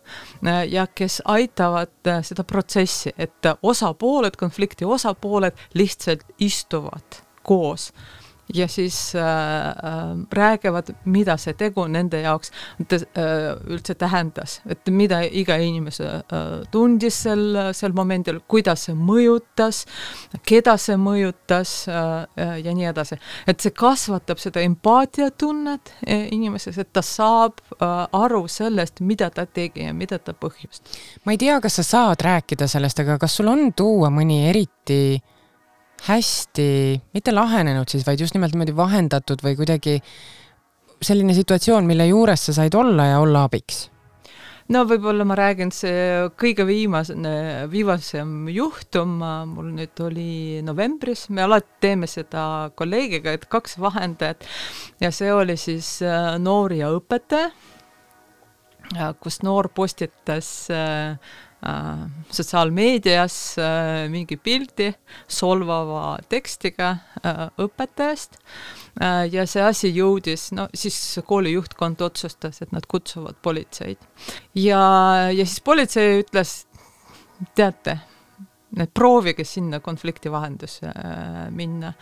[0.71, 7.93] ja kes aitavad seda protsessi, et osapooled, konflikti osapooled lihtsalt istuvad koos
[8.55, 15.21] ja siis äh, äh, räägivad, mida see tegu nende jaoks äh, üldse tähendas, et mida
[15.27, 19.85] iga inimese äh, tundis sel, sel momendil, kuidas see mõjutas,
[20.47, 23.19] keda see mõjutas äh, ja nii edasi.
[23.47, 29.47] et see kasvatab seda empaatiatunnet äh, inimeses, et ta saab äh, aru sellest, mida ta
[29.47, 31.01] tegi ja mida ta põhjustas.
[31.25, 35.19] ma ei tea, kas sa saad rääkida sellest, aga kas sul on tuua mõni eriti
[36.05, 36.69] hästi,
[37.17, 39.99] mitte lahenenud siis, vaid just nimelt niimoodi vahendatud või kuidagi
[41.03, 43.87] selline situatsioon, mille juures sa said olla ja olla abiks?
[44.73, 49.21] no võib-olla ma räägin, see kõige viimane, viimasem juhtum
[49.53, 54.45] mul nüüd oli novembris, me alati teeme seda kolleegiga, et kaks vahendajat
[55.01, 57.53] ja see oli siis äh, noor ja õpetaja,
[59.23, 61.46] kus noor postitas äh, Äh,
[62.31, 64.91] sotsiaalmeedias äh, mingi pildi
[65.29, 66.91] solvava tekstiga
[67.23, 68.41] äh, õpetajast
[69.31, 74.01] ja see asi jõudis, no siis kooli juhtkond otsustas, et nad kutsuvad politseid.
[74.57, 74.81] ja,
[75.29, 76.55] ja siis politsei ütles,
[77.55, 77.99] teate,
[78.81, 80.95] et proovige sinna konflikti vahendusse
[81.53, 81.93] minna.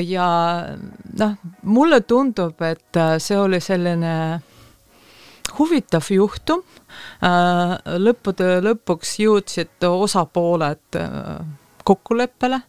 [0.00, 0.28] ja
[1.20, 1.36] noh,
[1.68, 4.14] mulle tundub, et see oli selline
[5.58, 6.62] huvitav juhtum.
[7.24, 11.36] Äh, lõppude lõpuks jõudsid osapooled äh,
[11.88, 12.60] kokkuleppele,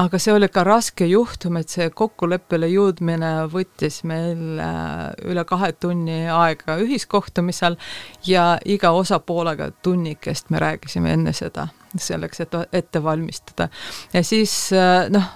[0.00, 5.72] aga see oli ka raske juhtum, et see kokkuleppele jõudmine võttis meil äh, üle kahe
[5.78, 7.78] tunni aega ühiskohtumisel
[8.26, 13.68] ja iga osapoolega tunnikest me rääkisime enne seda, selleks, et ette valmistada.
[14.12, 14.70] ja siis
[15.10, 15.30] noh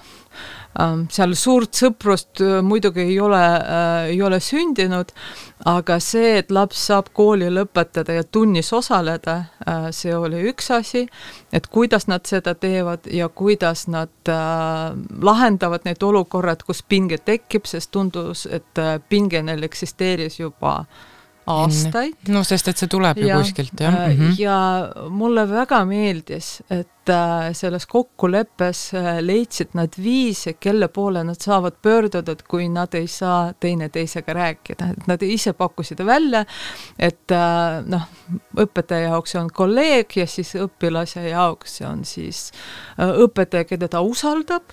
[1.11, 5.13] seal suurt sõprust äh, muidugi ei ole, äh, ei ole sündinud,
[5.71, 11.05] aga see, et laps saab kooli lõpetada ja tunnis osaleda, äh, see oli üks asi,
[11.55, 14.11] et kuidas nad seda teevad ja kuidas nad
[15.21, 20.81] lahendavad need olukorrad, kus pinge tekib, sest tundus, et pinge neil eksisteeris juba
[21.51, 22.29] aastaid.
[22.33, 24.17] no sest, et see tuleb ju ja, kuskilt, jah mm.
[24.19, 24.35] -hmm.
[24.39, 31.41] ja mulle väga meeldis, et äh, selles kokkuleppes äh, leidsid nad viise, kelle poole nad
[31.41, 36.45] saavad pöörduda, et kui nad ei saa teineteisega rääkida, et nad ise pakkusid välja,
[36.99, 37.31] et
[37.85, 38.09] noh,
[38.57, 42.51] õpetaja jaoks on kolleeg ja siis õpilase jaoks on siis
[42.97, 44.63] õpetaja, keda ta usaldab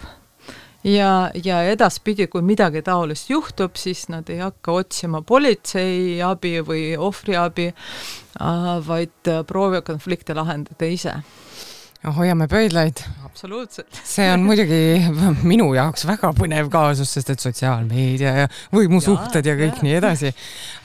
[0.85, 6.93] ja, ja edaspidi, kui midagi taolist juhtub, siis nad ei hakka otsima politsei abi või
[6.99, 7.71] ohvriabi,
[8.87, 11.21] vaid proovivad konflikte lahendada ise
[12.11, 12.99] hoiame pöidlaid.
[13.25, 14.01] absoluutselt.
[14.05, 14.99] see on muidugi
[15.53, 19.87] minu jaoks väga põnev kaasus, sest et sotsiaalmeedia ja võimusuhted ja, ja kõik ja.
[19.87, 20.33] nii edasi.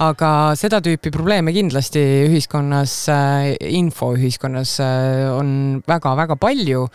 [0.06, 6.86] aga seda tüüpi probleeme kindlasti ühiskonnas, äh, infoühiskonnas äh, on väga-väga palju.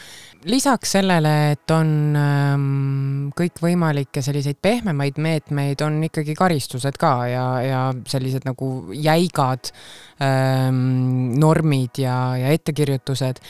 [0.45, 7.83] lisaks sellele, et on ähm, kõikvõimalikke selliseid pehmemaid meetmeid, on ikkagi karistused ka ja, ja
[8.07, 9.71] sellised nagu jäigad
[10.23, 13.43] ähm, normid ja, ja ettekirjutused.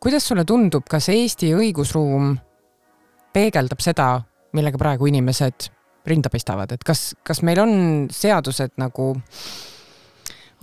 [0.00, 2.34] Kuidas sulle tundub, kas Eesti õigusruum
[3.34, 4.08] peegeldab seda,
[4.54, 5.68] millega praegu inimesed
[6.06, 7.74] rinda pistavad, et kas, kas meil on
[8.12, 9.14] seadused nagu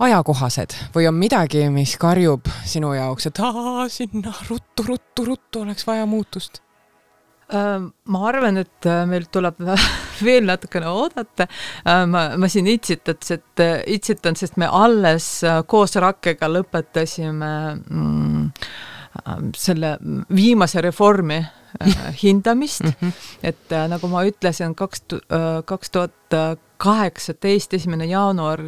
[0.02, 5.86] ajakohased või on midagi, mis karjub sinu jaoks, et aa, sinna ruttu, ruttu, ruttu oleks
[5.86, 6.62] vaja muutust?
[7.52, 9.58] ma arvan, et äh, meil tuleb
[10.24, 11.48] veel natukene oodata.
[11.86, 15.28] Äh, ma, ma siin itsitaks, et äh, itsitan, sest me alles
[15.70, 18.46] koos Rakkega lõpetasime mm,
[19.58, 19.96] selle
[20.32, 21.42] viimase reformi
[22.22, 23.12] hindamist mm, -hmm.
[23.48, 25.04] et nagu ma ütlesin, kaks,
[25.68, 26.36] kaks tuhat
[26.80, 28.60] kaheksateist, esimene jaanuar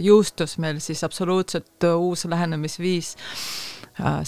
[0.00, 3.14] jõustus meil siis absoluutselt uus lähenemisviis,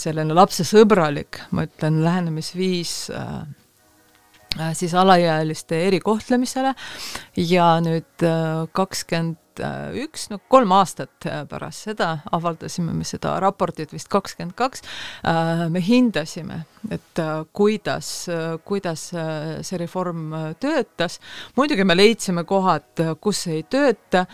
[0.00, 3.46] selline lapsesõbralik, ma ütlen, lähenemisviis Äh,
[4.74, 6.74] siis alaealiste erikohtlemisele.
[7.36, 9.36] Ja nüüd äh, kakskümmend
[9.98, 14.84] üks, no kolm aastat äh, pärast seda avaldasime me seda raportit vist kakskümmend kaks,
[15.74, 16.60] me hindasime,
[16.94, 17.20] et
[17.52, 18.28] kuidas,
[18.64, 20.30] kuidas see reform
[20.62, 21.18] töötas.
[21.56, 24.26] muidugi me leidsime kohad, kus ei tööta,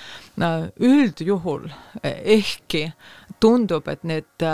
[0.77, 1.71] üldjuhul
[2.05, 2.91] ehkki
[3.41, 4.45] tundub, et need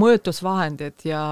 [0.00, 1.22] mõjutusvahendid ja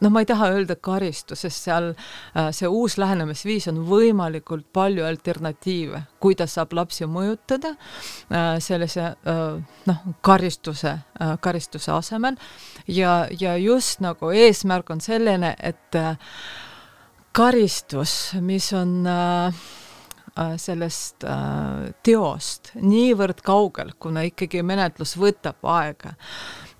[0.00, 5.06] noh, ma ei taha öelda karistus, sest seal äh, see uus lähenemisviis on võimalikult palju
[5.08, 9.42] alternatiive, kuidas saab lapsi mõjutada äh, sellise äh,
[9.88, 10.98] noh, karistuse,
[11.44, 12.38] karistuse asemel.
[12.86, 15.96] Ja, ja just nagu eesmärk on selline, et
[17.36, 19.08] karistus, mis on
[20.56, 21.24] sellest
[22.06, 26.14] teost niivõrd kaugel, kuna ikkagi menetlus võtab aega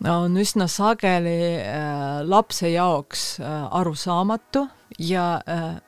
[0.07, 4.69] on üsna sageli äh, lapse jaoks äh, arusaamatu
[4.99, 5.81] ja äh,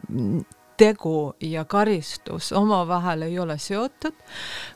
[0.81, 4.15] tegu ja karistus omavahel ei ole seotud.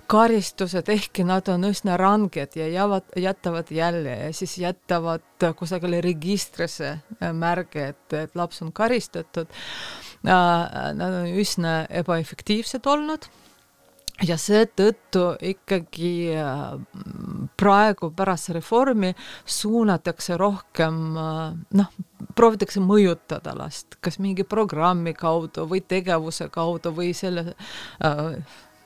[0.06, 6.98] karistused, ehkki nad on üsna ranged ja jäävad, jätavad jälje ja siis jätavad kusagile registrisse
[7.32, 9.48] märge, et, et laps on karistatud,
[10.24, 13.28] nad on üsna ebaefektiivsed olnud
[14.22, 16.60] ja seetõttu ikkagi äh,
[17.58, 19.10] praegu pärast reformi
[19.44, 21.40] suunatakse rohkem äh,
[21.80, 21.90] noh,
[22.38, 27.50] proovitakse mõjutada last, kas mingi programmi kaudu või tegevuse kaudu või selle
[28.04, 28.38] äh,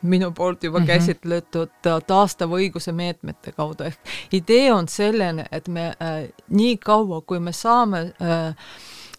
[0.02, 0.88] minu poolt juba mm -hmm.
[0.88, 3.98] käsitletud taastava õiguse meetmete kaudu, ehk
[4.32, 8.54] idee on selline, et me äh, nii kaua, kui me saame äh,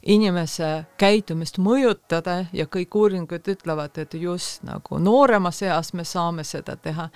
[0.09, 0.69] inimese
[0.99, 7.09] käitumist mõjutada ja kõik uuringud ütlevad, et just nagu nooremas eas me saame seda teha.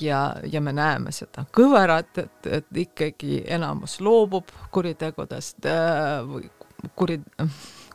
[0.00, 0.20] ja,
[0.52, 6.48] ja me näeme seda kõverat, et, et ikkagi enamus loobub kuritegudest äh, või
[6.94, 7.20] kuri,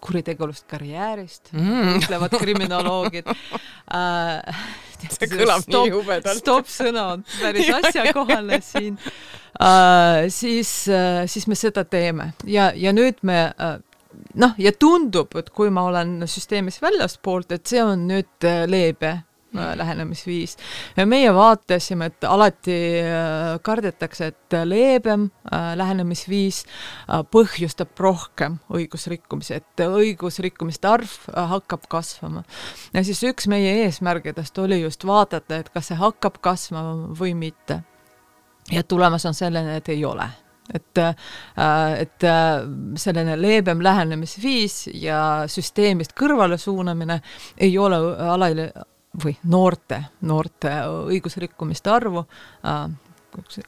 [0.02, 4.62] kuritegevust karjäärist mm., ütlevad kriminoloogid äh,.
[4.98, 6.42] see kõlab stop, nii jubedalt.
[6.42, 8.98] stopp-sõna on päris asjakohane siin
[9.62, 10.28] äh,.
[10.34, 13.78] siis äh,, siis me seda teeme ja, ja nüüd me äh,
[14.38, 19.10] noh, ja tundub, et kui ma olen süsteemis väljaspoolt, et see on nüüd äh, leebe
[19.14, 20.58] äh, lähenemisviis.
[21.06, 26.64] meie vaatasime, et alati äh, kardetakse, et leebem lähenemisviis
[27.32, 31.14] põhjustab rohkem õigusrikkumisi, et õigusrikkumiste arv
[31.54, 32.44] hakkab kasvama.
[32.94, 37.82] ja siis üks meie eesmärgidest oli just vaadata, et kas see hakkab kasvama või mitte.
[38.72, 40.30] ja tulemus on selline, et ei ole
[40.74, 41.16] et, äh,
[42.02, 47.22] et äh, selline leebem lähenemisviis ja süsteemist kõrvale suunamine
[47.58, 48.72] ei ole alali-
[49.24, 50.74] või noorte, noorte
[51.10, 52.26] õigusrikkumiste arvu
[52.66, 52.84] äh,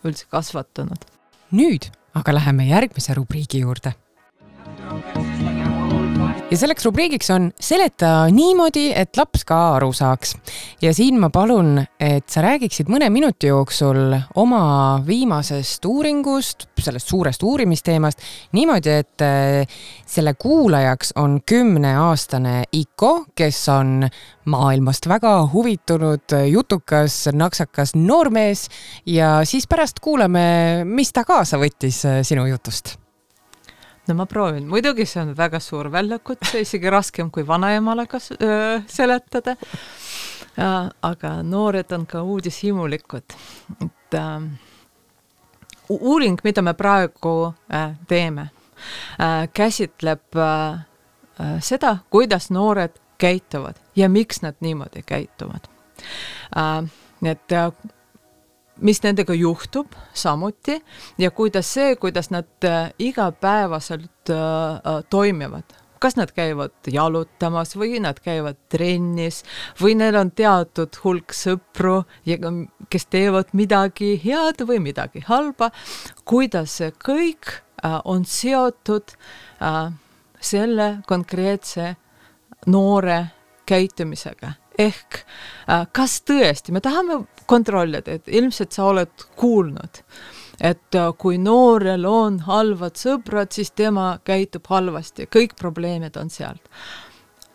[0.04, 1.08] üldse kasvatanud.
[1.52, 3.94] nüüd aga läheme järgmise rubriigi juurde
[6.52, 10.34] ja selleks rubriigiks on seleta niimoodi, et laps ka aru saaks.
[10.82, 14.62] ja siin ma palun, et sa räägiksid mõne minuti jooksul oma
[15.06, 18.24] viimasest uuringust, sellest suurest uurimisteemast
[18.58, 24.08] niimoodi, et eh, selle kuulajaks on kümneaastane Iko, kes on
[24.50, 28.68] maailmast väga huvitunud, jutukas, naksakas noormees
[29.06, 32.98] ja siis pärast kuulame, mis ta kaasa võttis eh, sinu jutust
[34.10, 38.80] no ma proovin, muidugi see on väga suur väljakutse, isegi raskem kui vanaemale kas öö,
[38.88, 39.56] seletada.
[41.02, 43.36] aga noored on ka uudishimulikud,
[43.86, 44.42] et äh,
[45.90, 48.50] uuring, mida me praegu äh, teeme
[49.20, 50.84] äh,, käsitleb äh,
[51.60, 55.70] seda, kuidas noored käituvad ja miks nad niimoodi käituvad
[56.58, 56.90] äh,.
[57.22, 57.72] nii et äh,
[58.82, 60.80] mis nendega juhtub samuti
[61.18, 65.64] ja kuidas see, kuidas nad äh, igapäevaselt äh, äh, toimivad.
[66.00, 69.42] Kas nad käivad jalutamas või nad käivad trennis
[69.82, 72.06] või neil on teatud hulk sõpru,
[72.90, 75.74] kes teevad midagi head või midagi halba,
[76.24, 77.52] kuidas see kõik
[77.84, 79.12] on seotud
[80.40, 81.92] selle konkreetse
[82.72, 83.20] noore
[83.68, 85.24] käitumisega ehk
[85.94, 90.02] kas tõesti, me tahame kontrollida, et ilmselt sa oled kuulnud,
[90.62, 96.62] et äh, kui noorel on halvad sõbrad, siis tema käitub halvasti, kõik probleemid on sealt.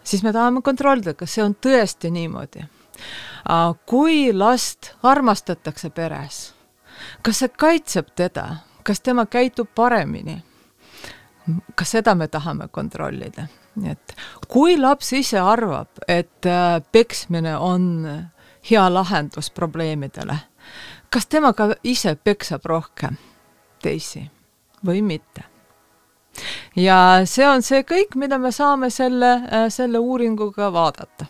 [0.05, 2.65] siis me tahame kontrollida, kas see on tõesti niimoodi.
[2.65, 6.55] Äh, kui last armastatakse peres,
[7.23, 8.49] kas see kaitseb teda,
[8.83, 10.43] kas tema käitub paremini?
[11.75, 13.47] ka seda me tahame kontrollida,
[13.91, 14.17] et
[14.49, 18.07] kui laps ise arvab, et äh, peksmine on
[18.71, 20.39] hea lahendus probleemidele.
[21.11, 23.17] kas tema ka ise peksab rohkem
[23.83, 24.31] teisi
[24.87, 25.45] või mitte?
[26.77, 31.27] ja see on see kõik, mida me saame selle, äh, selle uuringuga vaadata.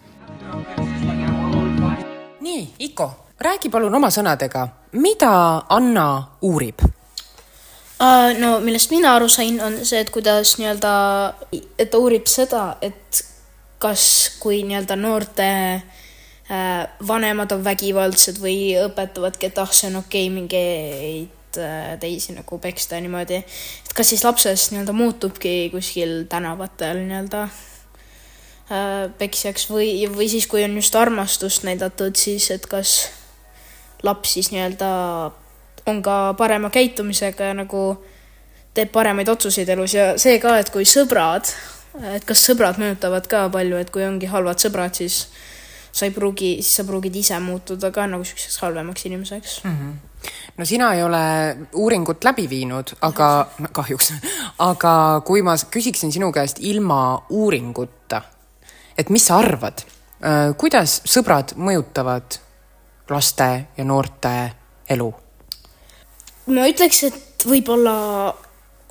[2.40, 6.08] nii, Iko, räägi palun oma sõnadega, mida Anna
[6.42, 6.80] uurib?
[7.98, 10.94] No millest mina aru sain, on see, et kuidas nii-öelda,
[11.78, 13.22] et ta uurib seda, et
[13.82, 14.06] kas,
[14.42, 20.34] kui nii-öelda noorte äh, vanemad on vägivaldsed või õpetavadki, et ah, see on okei okay,
[20.34, 23.42] mingeid äh, teisi nagu peksta niimoodi.
[23.44, 30.64] et kas siis lapsest nii-öelda muutubki kuskil tänavatel nii-öelda äh, peksjaks või, või siis, kui
[30.64, 32.96] on just armastust näidatud, siis et kas
[34.02, 34.90] laps siis nii-öelda
[35.86, 37.84] on ka parema käitumisega ja nagu
[38.74, 41.50] teeb paremaid otsuseid elus ja see ka, et kui sõbrad,
[42.14, 45.26] et kas sõbrad mõjutavad ka palju, et kui ongi halvad sõbrad, siis
[45.94, 49.78] sa ei pruugi, siis sa pruugid ise muutuda ka nagu siukseks halvemaks inimeseks mm.
[49.78, 50.14] -hmm
[50.56, 54.12] no sina ei ole uuringut läbi viinud, aga kahjuks,
[54.58, 54.94] aga
[55.26, 58.22] kui ma küsiksin sinu käest ilma uuringuta,
[58.98, 59.84] et mis sa arvad,
[60.24, 62.38] äh, kuidas sõbrad mõjutavad
[63.10, 64.34] laste ja noorte
[64.90, 65.12] elu?
[66.46, 67.96] Ma ütleks, et võib-olla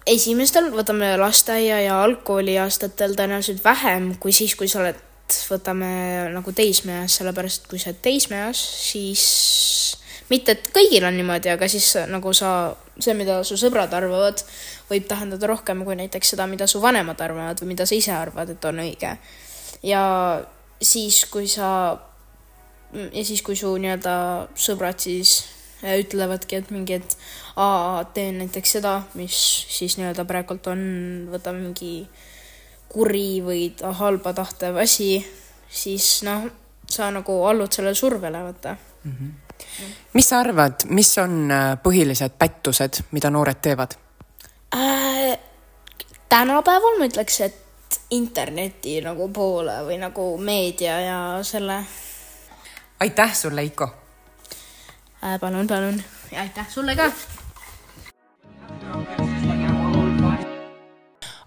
[0.09, 4.99] esimestel, võtame lasteaia ja algkooli aastatel tõenäoliselt vähem kui siis, kui sa oled
[5.49, 5.89] võtame
[6.33, 9.23] nagu teismeeas, sellepärast et kui sa oled teismeeas, siis
[10.29, 14.43] mitte, et kõigil on niimoodi, aga siis nagu sa, see, mida su sõbrad arvavad,
[14.89, 18.53] võib tähendada rohkem kui näiteks seda, mida su vanemad arvavad või mida sa ise arvad,
[18.53, 19.15] et on õige.
[19.83, 20.03] ja
[20.81, 21.69] siis, kui sa,
[22.93, 24.15] ja siis, kui su nii-öelda
[24.59, 25.43] sõbrad siis
[25.83, 27.17] ütlevadki, et mingi, et
[27.55, 29.37] aa, teen näiteks seda, mis
[29.69, 30.83] siis nii-öelda praegult on,
[31.31, 31.93] võtame mingi
[32.93, 33.63] kuri või
[33.99, 35.17] halba tahtev asi,
[35.69, 36.45] siis noh,
[36.89, 39.11] sa nagu allud sellele survele, vaata mm.
[39.11, 39.91] -hmm.
[40.13, 43.97] mis sa arvad, mis on äh, põhilised pättused, mida noored teevad
[44.75, 45.37] äh,?
[46.29, 47.59] tänapäeval ma ütleks, et
[48.09, 51.85] interneti nagu poole või nagu meedia ja selle.
[52.99, 53.89] aitäh sulle, Iko
[55.23, 55.39] äh,.
[55.39, 57.11] palun, palun ja aitäh sulle ka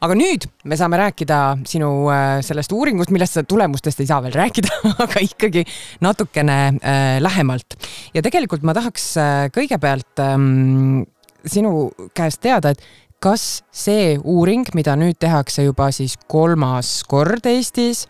[0.05, 4.81] aga nüüd me saame rääkida sinu äh, sellest uuringust, millest tulemustest ei saa veel rääkida
[5.05, 5.65] aga ikkagi
[6.05, 7.79] natukene äh, lähemalt.
[8.15, 11.05] ja tegelikult ma tahaks äh, kõigepealt ähm,
[11.47, 12.83] sinu käest teada, et
[13.23, 18.05] kas see uuring, mida nüüd tehakse juba siis kolmas kord Eestis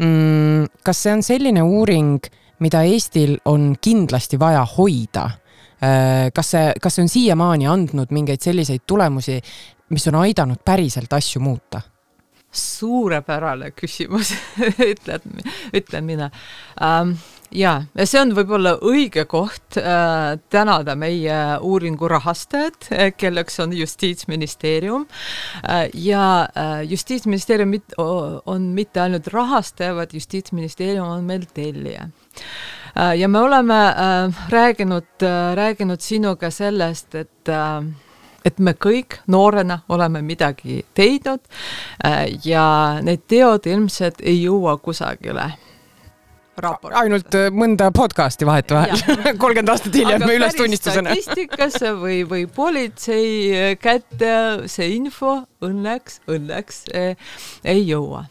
[0.00, 2.18] mm,, kas see on selline uuring,
[2.64, 5.28] mida Eestil on kindlasti vaja hoida?
[5.80, 9.38] Äh, kas see, kas see on siiamaani andnud mingeid selliseid tulemusi,
[9.90, 11.82] mis on aidanud päriselt asju muuta?
[12.50, 14.32] suurepärane küsimus
[14.92, 15.20] ütlen,
[15.76, 16.30] ütlen mina
[16.82, 17.12] ähm,
[17.54, 21.36] ja, ja see on võib-olla õige koht äh, tänada meie
[21.66, 25.06] uuringu rahastajad, kelleks on Justiitsministeerium
[25.62, 25.86] äh,.
[25.94, 32.08] ja äh, Justiitsministeerium mit, on mitte ainult rahastaja, vaid Justiitsministeerium on meil tellija
[32.96, 33.16] äh,.
[33.18, 37.84] ja me oleme äh, rääkinud äh,, rääkinud sinuga sellest, et äh,
[38.44, 41.42] et me kõik noorena oleme midagi teinud
[42.04, 45.50] äh, ja need teod ilmselt ei jõua kusagile
[46.60, 46.94] raport.
[46.96, 48.96] ainult äh, mõnda podcast'i vahetevahel,
[49.42, 51.14] kolmkümmend aastat hiljem me ülestunnistusena.
[51.14, 54.34] statistikasse või, või politsei kätte
[54.70, 57.32] see info õnneks, õnneks eh,
[57.64, 58.26] ei jõua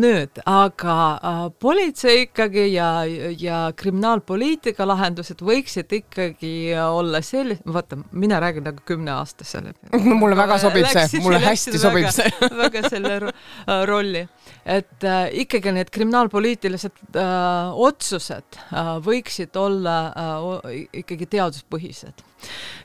[0.00, 2.90] nüüd, aga äh, politsei ikkagi ja,
[3.38, 9.74] ja kriminaalpoliitika lahendused võiksid ikkagi olla sellised, vaata, mina räägin nagu kümneaastasele.
[10.20, 14.26] mulle väga sobib see, mulle hästi sobib väga, see väga selle äh, rolli,
[14.64, 22.24] et äh, ikkagi need kriminaalpoliitilised äh, otsused äh, võiksid olla äh, ikkagi teaduspõhised.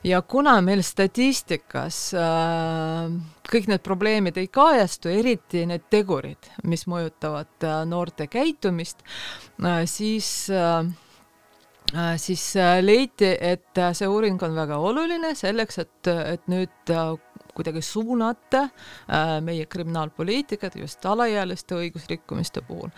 [0.04, 3.12] Ja kuna meil statistikas äh,
[3.52, 9.04] kõik need probleemid ei kajastu, eriti need tegurid, mis mõjutavad äh, noorte käitumist
[9.64, 10.86] äh,, siis äh,
[11.94, 16.96] äh siis äh, leiti, et äh, see uuring on väga oluline selleks, et, et nüüd
[17.56, 18.68] kuidagi suunata
[19.46, 22.92] meie kriminaalpoliitikat just alaealiste õigusrikkumiste puhul.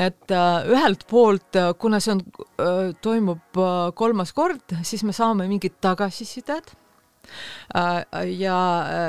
[0.00, 5.12] Et äh, ühelt poolt, äh, kuna see on äh,, toimub äh, kolmas kord, siis me
[5.12, 6.72] saame mingit tagasisidet.
[7.76, 8.00] Äh,
[8.38, 8.56] ja,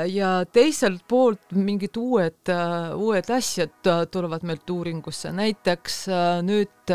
[0.04, 6.04] ja teiselt poolt mingid uued, äh, uued asjad tulevad meilt uuringusse, näiteks
[6.44, 6.94] nüüd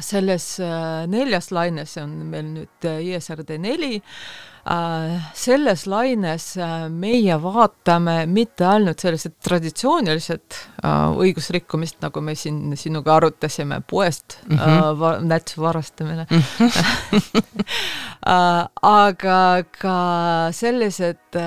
[0.00, 0.46] selles
[1.12, 3.98] neljas laines, see on meil nüüd ISRD neli,
[4.64, 10.54] Äh, selles laines äh, meie vaatame mitte ainult sellised traditsioonilised
[10.86, 15.00] äh, õigusrikkumist, nagu me siin sinuga arutasime, poest mm -hmm.
[15.00, 17.42] va nätsu varastamine mm, -hmm.
[18.92, 19.98] aga ka
[20.52, 21.40] sellised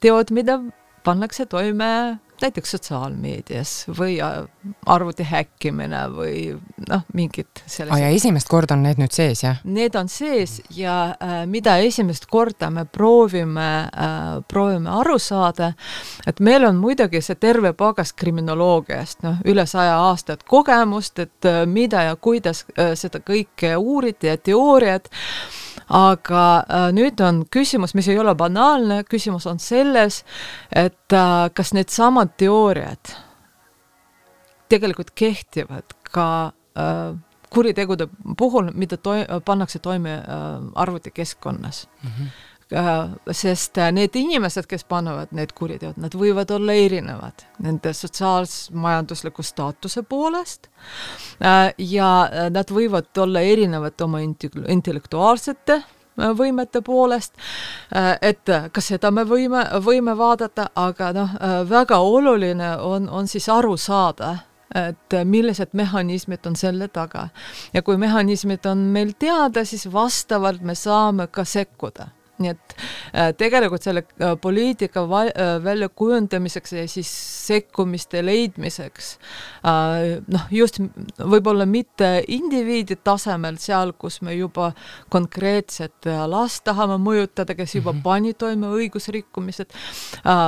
[0.00, 0.60] teod, mida
[1.02, 4.42] pannakse toime näiteks sotsiaalmeedias või äh,
[4.86, 6.34] arvuti häkkimine või
[6.88, 8.00] noh, mingid sellised oh,.
[8.00, 9.60] ja esimest korda on need nüüd sees, jah?
[9.64, 15.72] Need on sees ja äh, mida esimest korda me proovime äh,, proovime aru saada,
[16.26, 21.62] et meil on muidugi see terve pagas kriminoloogiast, noh, üle saja aastat kogemust, et äh,
[21.66, 25.10] mida ja kuidas äh, seda kõike uuriti ja teooriad
[25.90, 30.22] aga äh, nüüd on küsimus, mis ei ole banaalne, küsimus on selles,
[30.70, 33.16] et äh, kas needsamad teooriad
[34.70, 36.28] tegelikult kehtivad ka
[36.78, 37.18] äh,
[37.50, 38.06] kuritegude
[38.38, 40.20] puhul, mida toi-, pannakse toime
[40.74, 42.10] arvutikeskkonnas mm.
[42.10, 42.49] -hmm
[43.32, 50.02] sest äh, need inimesed, kes panevad need kuriteod, nad võivad olla erinevad nende sotsiaalmajandusliku staatuse
[50.06, 50.68] poolest.
[51.42, 55.82] Äh, ja nad võivad olla erinevad oma intellektuaalsete
[56.36, 57.38] võimete poolest,
[58.20, 61.30] et ka seda me võime, võime vaadata, aga noh,
[61.70, 64.34] väga oluline on, on siis aru saada,
[64.76, 67.28] et millised mehhanismid on selle taga.
[67.72, 72.10] ja kui mehhanismid on meil teada, siis vastavalt me saame ka sekkuda
[72.40, 72.74] nii et
[73.14, 77.10] äh, tegelikult selle äh, poliitika äh, väljakujundamiseks ja siis
[77.46, 79.10] sekkumiste leidmiseks
[79.60, 80.78] noh, just
[81.18, 84.70] võib-olla mitte indiviidi tasemel, seal, kus me juba
[85.12, 88.02] konkreetset last tahame mõjutada, kes juba -hmm.
[88.02, 89.74] pani toime õigusrikkumised,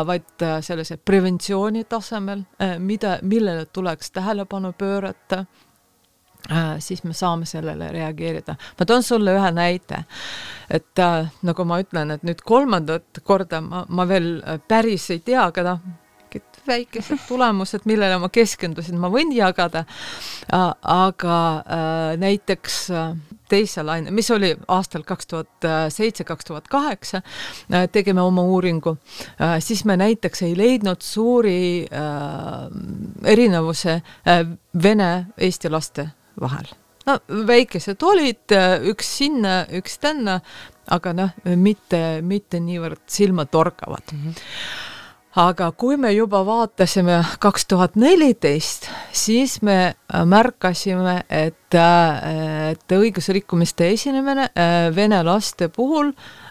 [0.06, 2.44] vaid sellise preventsiooni tasemel,
[2.78, 5.44] mida, millele tuleks tähelepanu pöörata
[6.78, 8.56] siis me saame sellele reageerida.
[8.78, 10.04] ma toon sulle ühe näite,
[10.70, 15.20] et äh, nagu ma ütlen, et nüüd kolmandat korda ma, ma veel äh, päris ei
[15.24, 15.82] tea, aga noh,
[16.66, 19.84] väikesed tulemused, millele ma keskendusin, ma võin jagada.
[20.48, 21.36] aga
[22.16, 22.78] näiteks
[23.52, 27.20] teise laine, mis oli aastal kaks tuhat seitse, kaks tuhat kaheksa,
[27.92, 28.96] tegime oma uuringu,
[29.60, 31.84] siis me näiteks ei leidnud suuri
[33.34, 34.00] erinevuse
[34.82, 36.08] vene-eesti laste
[36.40, 36.70] vahel.
[37.06, 37.18] no
[37.48, 38.54] väikesed olid,
[38.92, 40.40] üks sinna, üks tänna,
[40.92, 44.24] aga noh, mitte, mitte niivõrd silmatorkavad mm.
[44.24, 44.88] -hmm
[45.32, 54.50] aga kui me juba vaatasime kaks tuhat neliteist, siis me märkasime, et, et õigusrikkumiste esinemine
[54.52, 56.41] äh, vene laste puhul äh,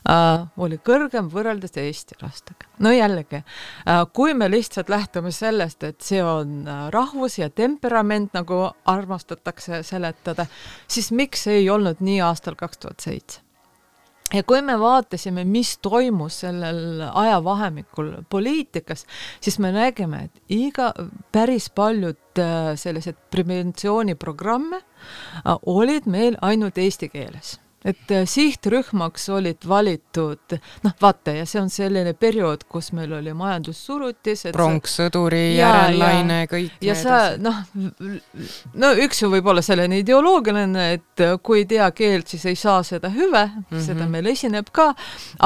[0.57, 2.65] oli kõrgem võrreldes Eesti lastega.
[2.79, 8.33] no jällegi äh,, kui me lihtsalt lähtume sellest, et see on äh, rahvus ja temperament,
[8.33, 10.47] nagu armastatakse seletada,
[10.87, 13.41] siis miks ei olnud nii aastal kaks tuhat seitse?
[14.33, 19.05] ja kui me vaatasime, mis toimus sellel ajavahemikul poliitikas,
[19.41, 20.93] siis me nägime, et iga,
[21.31, 29.65] päris paljud äh, sellised preventsiooniprogramme äh, olid meil ainult eesti keeles et äh, sihtrühmaks olid
[29.67, 34.45] valitud, noh, vaata, ja see on selline periood, kus meil oli majandussurutis.
[34.53, 36.75] pronkssõduri järellaine, kõik.
[36.85, 37.63] ja sa noh,
[38.77, 42.83] no üks ju võib olla selline ideoloogiline, et kui ei tea keelt, siis ei saa
[42.85, 43.85] seda hüve mm, -hmm.
[43.85, 44.91] seda meil esineb ka,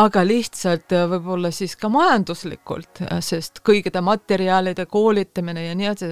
[0.04, 6.12] aga lihtsalt äh, võib-olla siis ka majanduslikult, äh, sest kõikide materjalide koolitamine ja nii edasi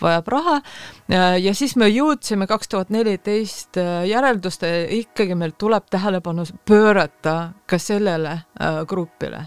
[0.00, 0.60] vajab raha.
[1.14, 3.78] Ja siis me jõudsime kaks tuhat neliteist
[4.10, 9.46] järelduste ikka ikkagi meil tuleb tähelepanu pöörata ka sellele äh, grupile.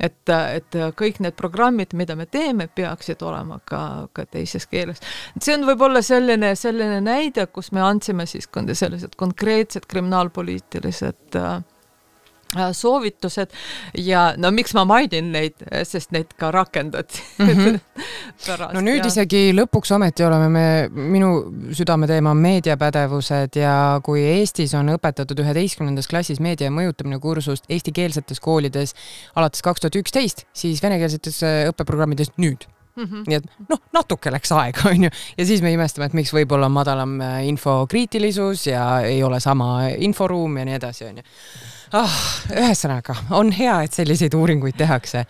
[0.00, 5.00] et, et kõik need programmid, mida me teeme, peaksid olema ka, ka teises keeles.
[5.40, 11.77] see on võib-olla selline, selline näide, kus me andsime siis sellised konkreetsed kriminaalpoliitilised äh, Äh,
[12.72, 13.52] soovitused
[13.98, 17.48] ja no miks ma mainin neid, sest neid ka rakendati mm.
[17.48, 17.80] -hmm.
[18.46, 19.10] Pärast, no nüüd ja.
[19.10, 21.30] isegi lõpuks ometi oleme me, minu
[21.76, 28.94] südameteema on meediapädevused ja kui Eestis on õpetatud üheteistkümnendas klassis meedia mõjutamine kursust eestikeelsetes koolides
[29.34, 32.68] alates kaks tuhat üksteist, siis venekeelsetes äh, õppeprogrammides nüüd
[32.98, 33.22] Mm -hmm.
[33.26, 36.72] nii et noh, natuke läks aega, onju, ja siis me imestame, et miks võib-olla on
[36.72, 41.22] madalam äh, infokriitilisus ja ei ole sama inforuum ja nii edasi, onju
[41.96, 42.18] ah,.
[42.52, 45.24] ühesõnaga, on hea, et selliseid uuringuid tehakse.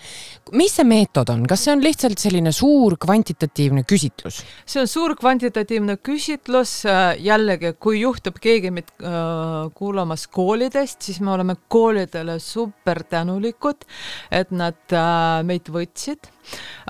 [0.52, 4.40] mis see meetod on, kas see on lihtsalt selline suur kvantitatiivne küsitlus?
[4.66, 11.20] see on suur kvantitatiivne küsitlus, äh, jällegi, kui juhtub keegi meid äh, kuulamas koolidest, siis
[11.20, 13.86] me oleme koolidele super tänulikud,
[14.30, 16.30] et nad äh, meid võtsid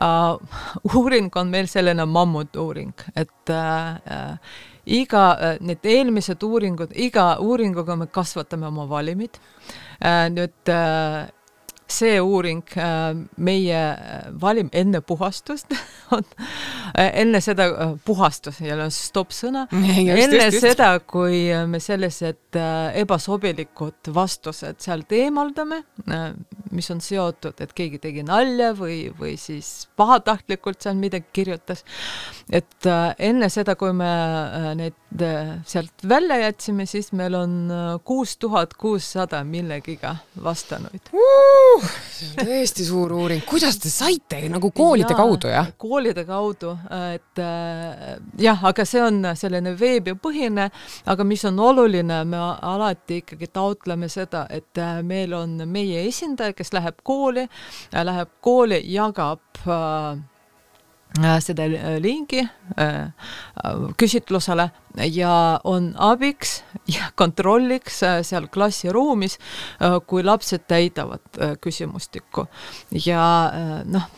[0.03, 0.39] uh,.
[0.95, 4.37] uuring on meil selline mammutuuring, et uh,
[4.89, 9.39] iga, äh, need eelmised uuringud, iga uuringuga me kasvatame oma valimid.
[9.99, 11.27] Äh, nüüd äh,
[11.89, 12.61] see uuring
[13.41, 13.79] meie
[14.41, 15.73] valim enne puhastust
[16.15, 16.27] on
[17.01, 17.69] enne seda
[18.05, 22.59] puhastus, jälle stopp-sõna, enne just, seda, kui me sellised
[23.01, 25.81] ebasobilikud vastused sealt eemaldame,
[26.75, 31.85] mis on seotud, et keegi tegi nalja või, või siis pahatahtlikult seal midagi kirjutas.
[32.51, 35.08] et äh, enne seda, kui me äh, need äh,
[35.67, 37.71] sealt välja jätsime, siis meil on
[38.05, 41.87] kuus tuhat kuussada millegiga vastanuid uh,.
[42.13, 45.73] see on tõesti suur uuring, kuidas te saite nagu koolide ja, kaudu, jah?
[45.81, 46.75] koolide kaudu
[47.15, 50.69] et äh, jah, aga see on selline veebipõhine,
[51.11, 56.57] aga mis on oluline, me alati ikkagi taotleme seda, et äh, meil on meie esindaja,
[56.57, 57.49] kes läheb kooli,
[57.93, 60.19] läheb kooli, jagab äh,
[61.41, 61.65] seda
[61.99, 62.43] lingi
[62.79, 63.11] äh,
[63.99, 64.69] küsitlusele
[65.11, 69.39] ja on abiks ja kontrolliks äh, seal klassiruumis,
[69.83, 72.47] äh, kui lapsed täidavad küsimustikku.
[73.05, 73.25] Ja
[73.85, 74.09] noh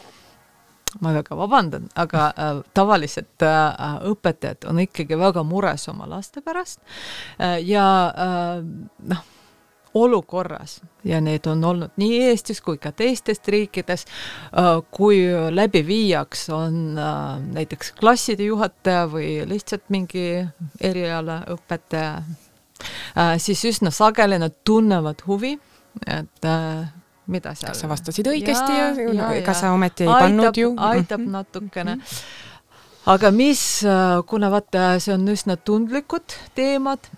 [0.98, 6.80] ma väga vabandan, aga äh, tavaliselt äh, õpetajad on ikkagi väga mures oma laste pärast.
[7.38, 8.64] Äh, ja äh,
[9.12, 9.22] noh,
[9.94, 16.48] olukorras ja need on olnud nii Eestis kui ka teistes riikides, äh, kui läbi viijaks
[16.54, 20.44] on äh, näiteks klasside juhataja või lihtsalt mingi
[20.80, 22.12] erialaõpetaja,
[23.18, 25.56] äh, siis üsna sageli nad tunnevad huvi,
[26.06, 26.46] et
[27.26, 27.74] mida seal.
[27.74, 30.74] sa vastasid õigesti ja, ja, ja ega sa ometi ei aitab, pannud ju?
[30.76, 31.32] aitab mhm.
[31.34, 31.94] natukene.
[31.94, 33.10] -hmm.
[33.10, 33.64] aga mis,
[34.26, 37.10] kuna vaata, see on üsna tundlikud teemad,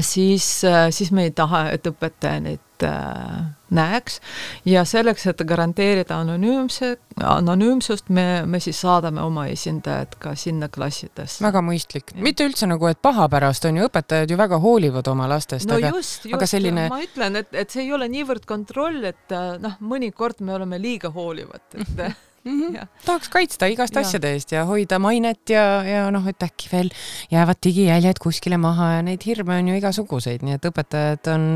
[0.00, 3.44] siis, äh, siis me ei taha, et õpetaja neid äh,
[3.74, 4.20] näeks
[4.68, 11.42] ja selleks, et garanteerida anonüümse, anonüümsust, me, me siis saadame oma esindajad ka sinna klassidesse.
[11.44, 15.26] väga mõistlik, mitte üldse nagu, et paha pärast on ju, õpetajad ju väga hoolivad oma
[15.30, 15.94] lastest, no aga,
[16.38, 16.86] aga selline.
[16.92, 21.10] ma ütlen, et, et see ei ole niivõrd kontroll, et noh, mõnikord me oleme liiga
[21.14, 22.06] hoolivad, et
[22.44, 22.60] mm.
[22.60, 22.86] -hmm.
[23.04, 24.00] tahaks kaitsta igast ja.
[24.00, 26.90] asjade eest ja hoida mainet ja, ja noh, et äkki veel
[27.32, 31.46] jäävad digijäljed kuskile maha ja neid hirme on ju igasuguseid, nii et õpetajad on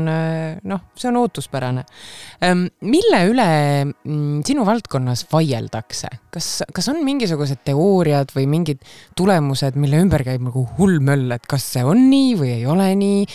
[0.63, 1.85] noh, see on ootuspärane.
[2.41, 3.49] Ehm, mille üle
[3.85, 8.83] mm, sinu valdkonnas vaieldakse, kas, kas on mingisugused teooriad või mingid
[9.17, 12.91] tulemused, mille ümber käib nagu hull möll, et kas see on nii või ei ole
[12.99, 13.25] nii?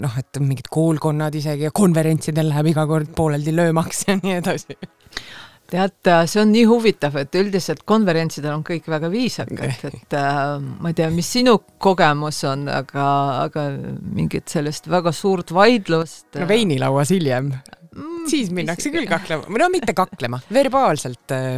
[0.00, 4.76] noh, et mingid koolkonnad isegi ja konverentsidel läheb iga kord pooleldi löömaks ja nii edasi
[5.70, 10.92] tead, see on nii huvitav, et üldiselt konverentsidel on kõik väga viisakad, et äh, ma
[10.92, 13.06] ei tea, mis sinu kogemus on, aga,
[13.46, 13.66] aga
[14.00, 16.28] mingit sellist väga suurt vaidlust.
[16.38, 18.26] no veinilauas hiljem mm,.
[18.30, 21.56] siis minnakse küll kaklema, no mitte kaklema, verbaalselt äh,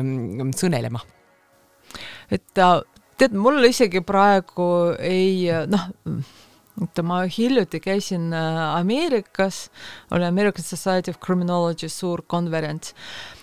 [0.58, 1.02] sõnelema.
[2.32, 2.78] et äh,
[3.20, 5.90] tead, mul isegi praegu ei noh
[6.80, 9.66] et ma hiljuti käisin äh, Ameerikas,
[10.10, 12.94] oli American Society of Criminology suur konverents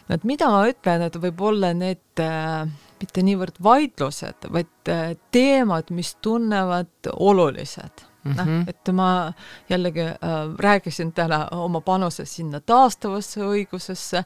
[0.09, 2.67] et mida ma ütlen, et võib-olla need äh,
[2.99, 8.37] mitte niivõrd vaidlused, vaid äh, teemad, mis tunnevad olulised Mm -hmm.
[8.37, 8.69] noh, mhm.
[8.69, 9.33] et ma
[9.69, 10.15] jällegi äh,
[10.59, 14.17] rääkisin täna oma panusest sinna taastavasse õigusesse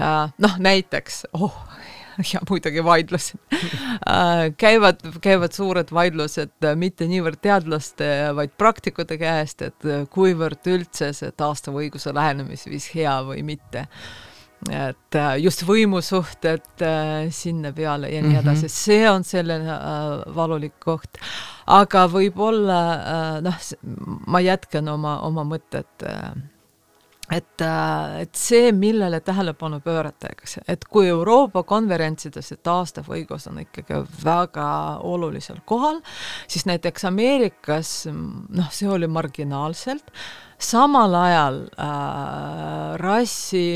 [0.00, 0.32] äh,.
[0.38, 1.54] noh, näiteks, oh,
[2.32, 9.62] ja muidugi vaidlused äh, käivad, käivad suured vaidlused äh, mitte niivõrd teadlaste, vaid praktikute käest,
[9.62, 13.86] et äh, kuivõrd üldse see taastava õiguse lähenemisviis hea või mitte
[14.70, 18.42] et äh, just võimusuhted äh, sinna peale ja nii mm -hmm.
[18.42, 21.18] edasi, see on selline äh, valulik koht.
[21.66, 22.80] aga võib-olla
[23.40, 23.54] noh,
[24.26, 26.04] ma jätkan oma, oma mõtet
[27.30, 27.62] et,
[28.20, 34.98] et see, millele tähelepanu pööratakse, et kui Euroopa konverentsides see taastav õigus on ikkagi väga
[34.98, 36.00] olulisel kohal,
[36.48, 40.10] siis näiteks Ameerikas noh, see oli marginaalselt
[40.62, 43.66] samal ajal äh, rassi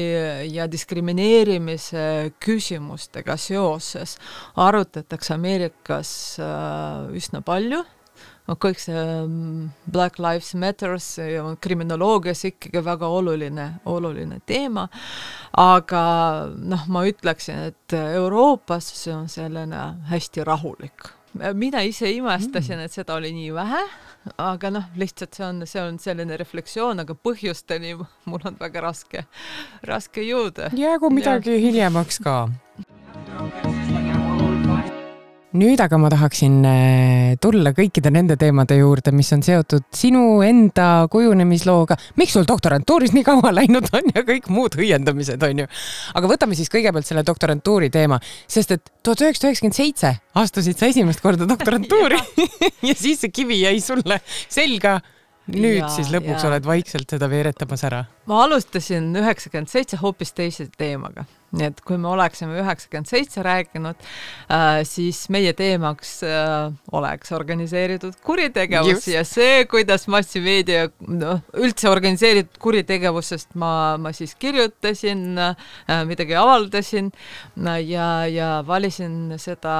[0.53, 4.17] ja diskrimineerimise küsimustega seoses
[4.57, 6.11] arutatakse Ameerikas
[6.41, 7.83] äh, üsna palju.
[8.47, 11.09] Noh, kõik see mm, Black Lives Matters
[11.43, 14.87] on kriminoloogias ikkagi väga oluline, oluline teema,
[15.59, 16.03] aga
[16.55, 19.83] noh, ma ütleksin, et Euroopas see on selline
[20.13, 21.11] hästi rahulik.
[21.53, 23.83] mina ise imestasin, et seda oli nii vähe
[24.39, 27.97] aga noh, lihtsalt see on, see on selline refleksioon, aga põhjusteni
[28.31, 29.27] mul on väga raske,
[29.87, 30.71] raske jõuda.
[30.77, 31.65] jäägu midagi ja.
[31.69, 32.39] hiljemaks ka
[35.57, 41.07] nüüd aga ma tahaksin äh, tulla kõikide nende teemade juurde, mis on seotud sinu enda
[41.13, 41.97] kujunemislooga.
[42.21, 45.71] miks sul doktorantuuris nii kaua läinud on ja kõik muud õiendamised on ju.
[46.15, 50.91] aga võtame siis kõigepealt selle doktorantuuri teema, sest et tuhat üheksasada üheksakümmend seitse astusid sa
[50.93, 52.21] esimest korda doktorantuuri
[52.89, 54.99] ja siis see kivi jäi sulle selga
[55.53, 56.51] nüüd ja, siis lõpuks ja.
[56.51, 58.05] oled vaikselt seda veeretamas ära?
[58.27, 63.99] ma alustasin üheksakümmend seitse hoopis teise teemaga, nii et kui me oleksime üheksakümmend seitse rääkinud
[64.51, 69.13] äh,, siis meie teemaks äh, oleks organiseeritud kuritegevus Just.
[69.15, 73.71] ja see, kuidas massimeedia, noh, üldse organiseeritud kuritegevusest ma,
[74.01, 77.13] ma siis kirjutasin äh,, midagi avaldasin
[77.87, 79.77] ja, ja valisin seda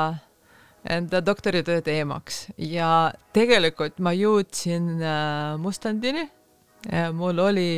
[0.87, 5.01] enda doktoritöö teemaks ja tegelikult ma jõudsin
[5.59, 6.29] mustandini.
[7.13, 7.71] mul oli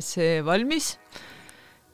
[0.00, 0.94] see valmis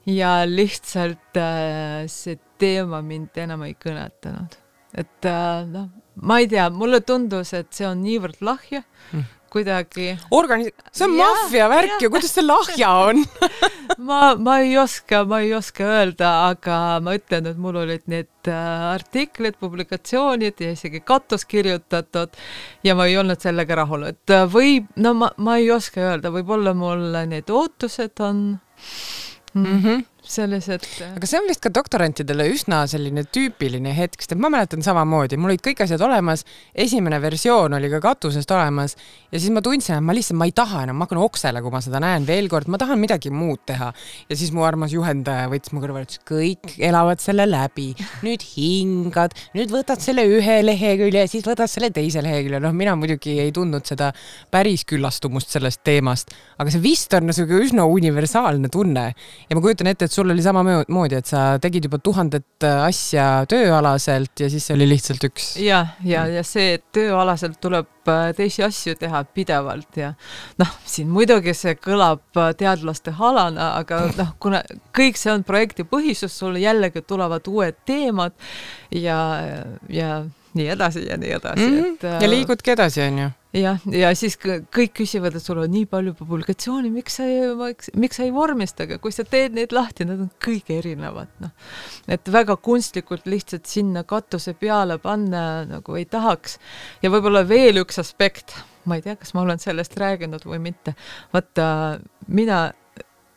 [0.05, 4.61] ja lihtsalt äh, see teema mind enam ei kõnetanud
[4.95, 5.89] et äh, noh,
[6.23, 8.81] ma ei tea, mulle tundus, et see on niivõrd lahja
[9.11, 9.25] mm.
[9.51, 10.13] kuidagi.
[10.35, 13.19] organi-, see on maffia värk ju, kuidas see lahja on
[14.07, 18.51] ma, ma ei oska, ma ei oska öelda, aga ma ütlen, et mul olid need
[18.51, 22.39] äh, artiklid, publikatsioonid ja isegi katus kirjutatud
[22.87, 26.31] ja ma ei olnud sellega rahul, et äh, võib, no ma, ma ei oska öelda,
[26.35, 28.47] võib-olla mul need ootused on
[29.55, 30.85] mm -hmm sellised.
[31.15, 35.37] aga see on vist ka doktorantidele üsna selline tüüpiline hetk, sest et ma mäletan samamoodi,
[35.39, 36.45] mul olid kõik asjad olemas,
[36.85, 38.95] esimene versioon oli ka katusest olemas
[39.31, 41.73] ja siis ma tundsin, et ma lihtsalt, ma ei taha enam, ma hakkan oksele, kui
[41.73, 43.91] ma seda näen veel kord, ma tahan midagi muud teha.
[44.29, 47.91] ja siis mu armas juhendaja võttis mu kõrvale, ütles kõik elavad selle läbi,
[48.25, 53.37] nüüd hingad, nüüd võtad selle ühe lehekülje, siis võtad selle teise lehekülje, noh, mina muidugi
[53.43, 54.11] ei tundnud seda
[54.53, 59.89] päris küllastumust sellest teemast, aga see vist on niisugune üsna universaalne tunne ja ma kujutan
[59.91, 64.67] ette, et sul oli samamoodi, et sa tegid juba tuhandet äh, asja tööalaselt ja siis
[64.67, 65.49] see oli lihtsalt üks.
[65.61, 70.13] ja, ja, ja see, et tööalaselt tuleb äh, teisi asju teha pidevalt ja
[70.61, 74.63] noh, siin muidugi see kõlab äh, teadlaste halana, aga noh, kuna
[74.95, 78.35] kõik see on projektipõhisus, sul jällegi tulevad uued teemad
[78.95, 79.19] ja,
[79.91, 80.19] ja
[80.55, 81.97] nii edasi ja nii edasi mm, -hmm.
[82.15, 86.15] et ja liigudki edasi, onju jah, ja siis kõik küsivad, et sul on nii palju
[86.19, 87.49] publikatsioone, miks sa ei,
[87.99, 91.53] miks sa ei vormista, aga kui sa teed neid lahti, nad on kõik erinevad, noh.
[92.11, 96.59] et väga kunstlikult lihtsalt sinna katuse peale panna nagu ei tahaks.
[97.03, 100.95] ja võib-olla veel üks aspekt, ma ei tea, kas ma olen sellest rääkinud või mitte,
[101.33, 101.67] vaata
[102.27, 102.67] mina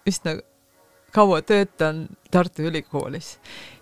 [0.08, 0.38] üsna
[1.12, 3.36] kaua töötan Tartu Ülikoolis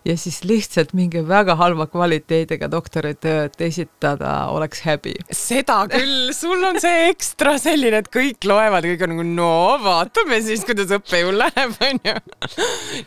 [0.07, 5.15] ja siis lihtsalt mingi väga halva kvaliteediga doktoritööd esitada oleks häbi.
[5.35, 9.51] seda küll, sul on see ekstra selline, et kõik loevad, kõik on nagu no
[9.83, 12.17] vaatame siis, kuidas õppejõul läheb, onju.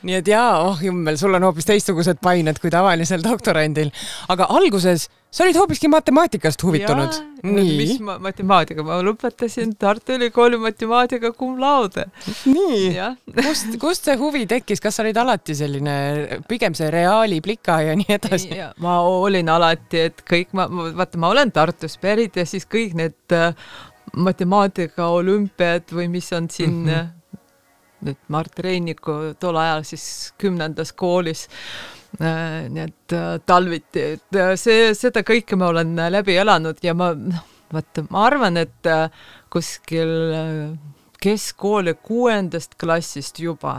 [0.07, 3.93] nii et jaa, oh jummel, sul on hoopis teistsugused pained kui tavalisel doktorandil.
[4.27, 7.17] aga alguses sa olid hoopiski matemaatikast huvitunud.
[7.43, 12.07] mis ma, matemaatika, ma lõpetasin Tartu Ülikooli matemaatika cum laude.
[12.49, 12.95] nii,
[13.37, 15.93] kust, kust see huvi tekkis, kas sa olid alati selline,
[16.49, 18.49] pigem see reaali plika ja nii edasi?
[18.85, 20.65] ma olin alati, et kõik ma,
[20.97, 23.53] vaata, ma olen Tartust pärit ja siis kõik need äh,
[24.17, 27.15] matemaatika olümpiad või mis on siin mm -hmm.
[28.09, 31.47] nüüd Mart Reiniku tol ajal siis kümnendas koolis
[32.17, 37.11] nii et äh, talviti, et äh, see, seda kõike ma olen läbi elanud ja ma
[37.13, 38.89] noh, vaata, ma arvan, et
[39.53, 40.11] kuskil
[41.21, 43.75] keskkooli kuuendast klassist juba,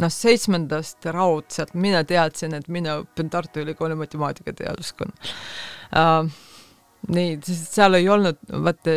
[0.00, 5.32] noh, seitsmendast raudselt mina teadsin, et mina õpin Tartu Ülikooli matemaatikateaduskonna.
[5.88, 6.30] Uh,
[7.08, 8.94] nii, seal ei olnud, vaata,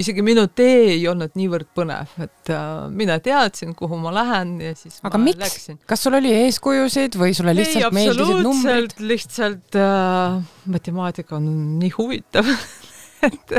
[0.00, 4.74] isegi minu tee ei olnud niivõrd põnev, et äh, mina teadsin, kuhu ma lähen ja
[4.78, 5.66] siis aga miks?
[5.90, 8.96] Kas sul oli eeskujusid või sulle lihtsalt ei, meeldisid numbrid?
[9.02, 10.38] lihtsalt äh,
[10.70, 11.50] matemaatika on
[11.82, 12.48] nii huvitav
[13.28, 13.58] et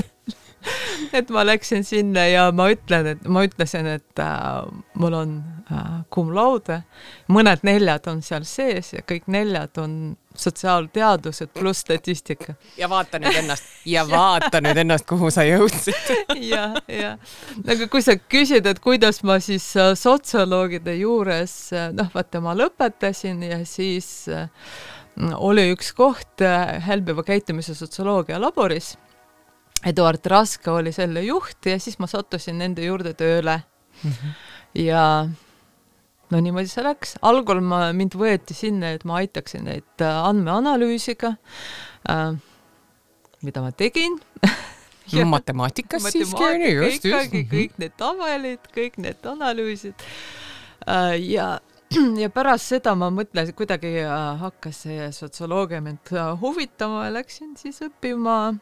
[1.17, 4.63] et ma läksin sinna ja ma ütlen, et ma ütlesin, et äh,
[5.01, 5.37] mul on
[5.71, 6.81] äh, cum laude,
[7.31, 9.95] mõned neljad on seal sees ja kõik neljad on
[10.35, 12.53] sotsiaalteadused pluss statistika.
[12.77, 13.63] ja vaata nüüd ennast.
[13.85, 14.03] Ja.
[14.07, 16.11] Vaata nüüd ennast, kuhu sa jõudsid.
[16.53, 17.15] ja, ja.
[17.65, 22.53] Aga kui sa küsid, et kuidas ma siis äh, sotsioloogide juures, äh, noh, vaata, ma
[22.57, 24.47] lõpetasin ja siis äh,
[25.35, 26.43] oli üks koht
[26.85, 28.93] hälbiva käitumise sotsioloogia laboris
[29.85, 33.61] Eduard Raske oli selle juht ja siis ma sattusin nende juurde tööle
[34.03, 34.11] mm.
[34.11, 34.33] -hmm.
[34.83, 35.05] ja
[36.31, 41.35] no niimoodi see läks, algul ma, mind võeti sinna, et ma aitaksin neid äh, andmeanalüüsiga
[42.09, 42.37] äh,,
[43.41, 44.19] mida ma tegin
[45.13, 47.35] no matemaatikas siiski on ju, just, just.
[47.51, 50.07] kõik need tabelid, kõik need analüüsid
[50.87, 51.59] äh, ja
[52.21, 57.55] ja pärast seda ma mõtlesin, kuidagi äh, hakkas see sotsioloogia mind äh, huvitama ja läksin
[57.59, 58.53] siis õppima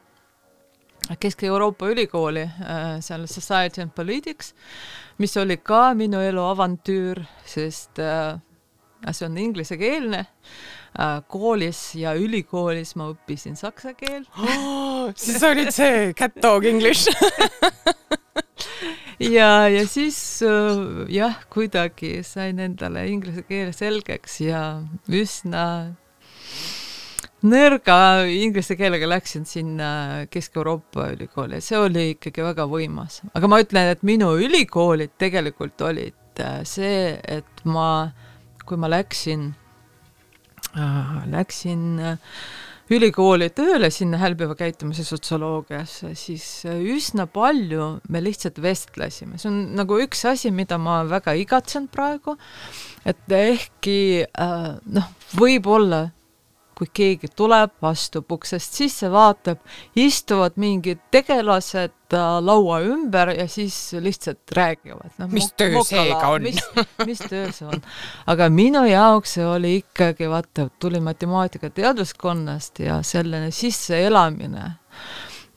[1.19, 4.53] Kesk-Euroopa ülikooli äh, seal Society and Politics,
[5.17, 8.37] mis oli ka minu elu avantüür, sest äh,
[9.11, 10.25] see on inglisekeelne
[10.99, 11.21] äh,.
[11.27, 15.09] koolis ja ülikoolis ma õppisin saksa keelt oh,.
[15.15, 17.07] siis olid see cat dog english
[19.37, 20.19] ja, ja siis
[21.09, 24.63] jah, kuidagi sain endale inglise keele selgeks ja
[25.07, 25.65] üsna
[27.45, 29.89] nõrga inglise keelega läksin sinna
[30.31, 33.21] Kesk-Euroopa ülikooli ja see oli ikkagi väga võimas.
[33.33, 38.11] aga ma ütlen, et minu ülikoolid tegelikult olid äh, see, et ma,
[38.65, 39.53] kui ma läksin
[40.75, 42.19] äh,, läksin äh,
[42.89, 49.99] ülikooli tööle sinna hälbiva käitumise sotsioloogiasse, siis üsna palju me lihtsalt vestlesime, see on nagu
[50.01, 52.33] üks asi, mida ma väga igatsen praegu,
[53.05, 54.25] et ehkki
[54.89, 56.07] noh, võib-olla
[56.79, 59.59] kui keegi tuleb, astub uksest sisse, vaatab,
[59.99, 65.27] istuvad mingid tegelased äh, laua ümber ja siis lihtsalt räägivad no,.
[65.31, 66.47] mis töö seega on?
[66.47, 66.61] mis,
[67.05, 67.83] mis töö see on?
[68.31, 74.71] aga minu jaoks see oli ikkagi, vaata, tuli matemaatika teaduskonnast ja selline sisseelamine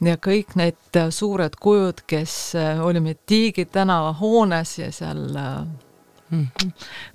[0.03, 5.63] ja kõik need suured kujud, kes äh, olime Tiigi tänava hoones ja seal äh,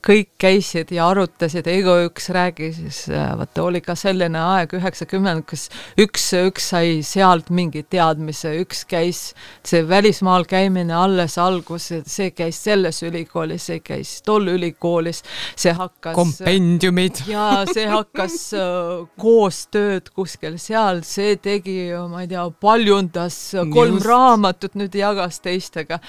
[0.06, 5.68] kõik käisid ja arutasid ja igaüks rääkis, vaata oli ka selline aeg, üheksakümmend, kus
[6.00, 9.22] üks, üks sai sealt mingi teadmise, üks käis,
[9.66, 15.24] see välismaal käimine alles algus, see käis selles ülikoolis, see käis tol ülikoolis,
[15.58, 17.24] see hakkas kompendiumid.
[17.34, 21.80] ja see hakkas uh, koostööd kuskil seal, see tegi,
[22.12, 23.40] ma ei tea, paljundas
[23.74, 24.12] kolm Just.
[24.12, 26.02] raamatut, nüüd jagas teistega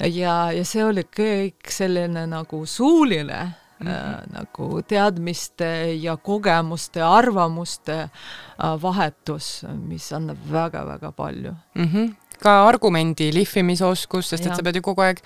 [0.00, 3.90] ja, ja see oli kõik selline nagu suuline mm -hmm.
[3.90, 11.84] äh, nagu teadmiste ja kogemuste, arvamuste äh, vahetus, mis annab väga-väga palju mm.
[11.84, 14.50] -hmm ka argumendi lihvimisoskus, sest ja.
[14.50, 15.20] et sa pead ju kogu aeg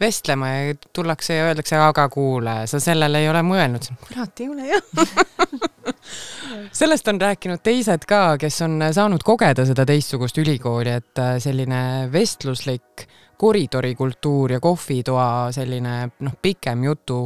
[0.00, 3.90] vestlema ja tullakse ja öeldakse, aga kuule, sa sellele ei ole mõelnud.
[4.08, 4.82] kurat, ei ole jah
[6.72, 11.82] sellest on rääkinud teised ka, kes on saanud kogeda seda teistsugust ülikooli, et äh, selline
[12.12, 13.06] vestluslik
[13.42, 17.16] koridorikultuur ja kohvitoa selline noh, pikem jutu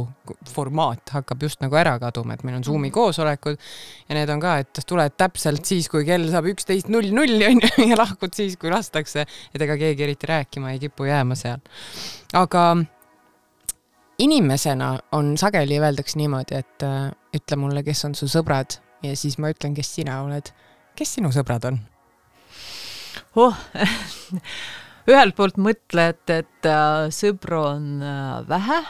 [0.49, 2.95] formaat hakkab just nagu ära kaduma, et meil on Zoomi mhm.
[2.95, 3.59] koosolekud
[4.07, 7.69] ja need on ka, et tuled täpselt siis, kui kell saab üksteist null null onju
[7.91, 11.61] ja lahkud siis, kui lastakse, et ega keegi eriti rääkima ei kipu jääma seal.
[12.33, 12.63] aga
[14.25, 14.89] inimesena
[15.19, 19.53] on sageli öeldakse niimoodi, et äh, ütle mulle, kes on su sõbrad ja siis ma
[19.53, 20.49] ütlen, kes sina oled.
[20.97, 21.79] kes sinu sõbrad on?
[23.37, 23.65] oh
[25.07, 28.81] ühelt poolt mõtled, et äh, sõpru on äh, vähe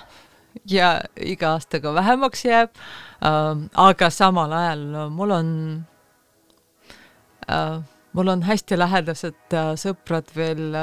[0.70, 5.52] ja iga aastaga vähemaks jääb äh,, aga samal ajal mul on
[7.46, 7.78] äh,,
[8.18, 10.74] mul on hästi lähedased äh, sõprad veel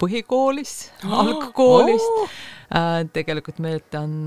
[0.00, 2.20] põhikoolis oh,, algkoolist.
[2.24, 2.42] Oh..
[3.14, 4.24] Tegelikult meilt on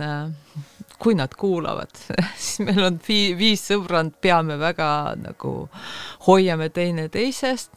[1.02, 1.90] kui nad kuulavad
[2.38, 5.54] siis meil on vi viis sõbrand, peame väga nagu,
[6.30, 7.74] hoiame teineteisest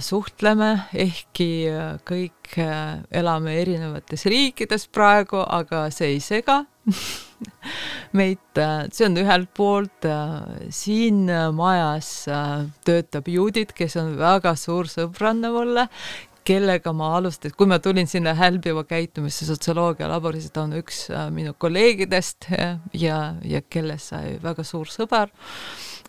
[0.00, 6.62] suhtleme, ehkki äh, kõik äh, elame erinevates riikides praegu, aga see ei sega
[8.16, 8.40] meid,
[8.92, 10.08] see on ühelt poolt,
[10.74, 12.08] siin majas
[12.84, 15.86] töötab Judit, kes on väga suur sõbranna mulle,
[16.44, 21.04] kellega ma alustasin, kui ma tulin sinna hälbiva käitumise sotsioloogia laborisse, ta on üks
[21.36, 22.48] minu kolleegidest
[22.96, 25.30] ja, ja kellest sai väga suur sõber.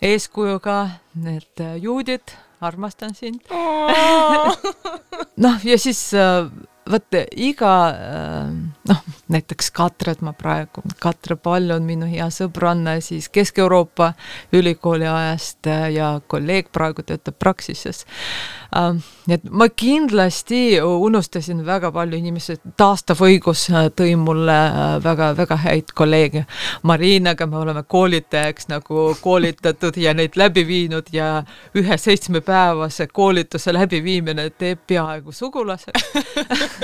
[0.02, 0.78] eeskujuga
[1.20, 3.41] need Judit armastan sind.
[5.36, 6.45] Noh, ja siis äh,
[6.89, 8.53] vot iga äh,
[8.89, 9.01] noh,
[9.32, 14.13] näiteks Katret ma praegu, Katre Pall on minu hea sõbranna siis Kesk-Euroopa
[14.53, 18.05] ülikooli ajast äh, ja kolleeg praegu töötab Praxises
[18.71, 24.55] Ähm, nii et ma kindlasti unustasin väga palju inimesi, taastav õigus äh, tõi mulle
[25.03, 26.45] väga-väga häid kolleege.
[26.88, 31.43] Marinaga me oleme koolitajaks nagu koolitatud ja neid läbi viinud ja
[31.75, 36.07] ühe seitsmepäevase koolituse läbiviimine teeb peaaegu sugulaseks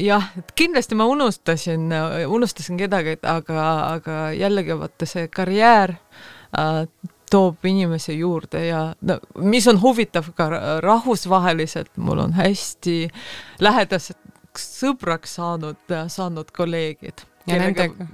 [0.00, 1.88] jah, et kindlasti ma unustasin,
[2.28, 6.84] unustasin kedagi, aga, aga jällegi vaata see karjäär äh,
[7.30, 10.48] toob inimesi juurde ja no mis on huvitav ka
[10.82, 12.96] rahvusvaheliselt, mul on hästi
[13.62, 17.26] lähedaseks sõbraks saanud, saanud kolleegid.
[17.48, 17.56] Ja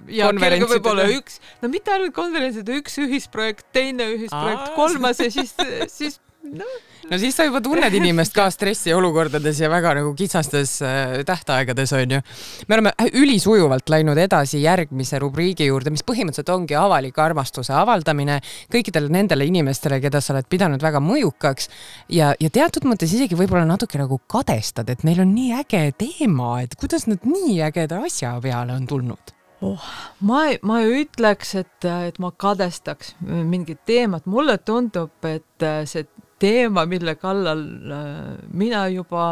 [0.09, 5.53] ja kellega võib-olla üks, no mitte ainult konverentsid, üks ühisprojekt, teine ühisprojekt, kolmas ja siis,
[5.93, 6.21] siis
[6.53, 6.77] noh.
[7.07, 12.19] No siis sa juba tunned inimest ka stressiolukordades ja väga nagu kitsastes äh, tähtaegades onju.
[12.67, 18.41] me oleme ülisujuvalt läinud edasi järgmise rubriigi juurde, mis põhimõtteliselt ongi avaliku armastuse avaldamine
[18.75, 21.71] kõikidele nendele inimestele, keda sa oled pidanud väga mõjukaks.
[22.11, 26.57] Ja, ja teatud mõttes isegi võib-olla natuke nagu kadestad, et neil on nii äge teema,
[26.67, 29.37] et kuidas nad nii ägeda asja peale on tulnud?
[29.65, 29.81] Oh,
[30.21, 36.05] ma ma ei ütleks, et, et ma kadestaks mingit teemat, mulle tundub, et see
[36.39, 37.63] teema, mille kallal
[37.93, 39.27] äh, mina juba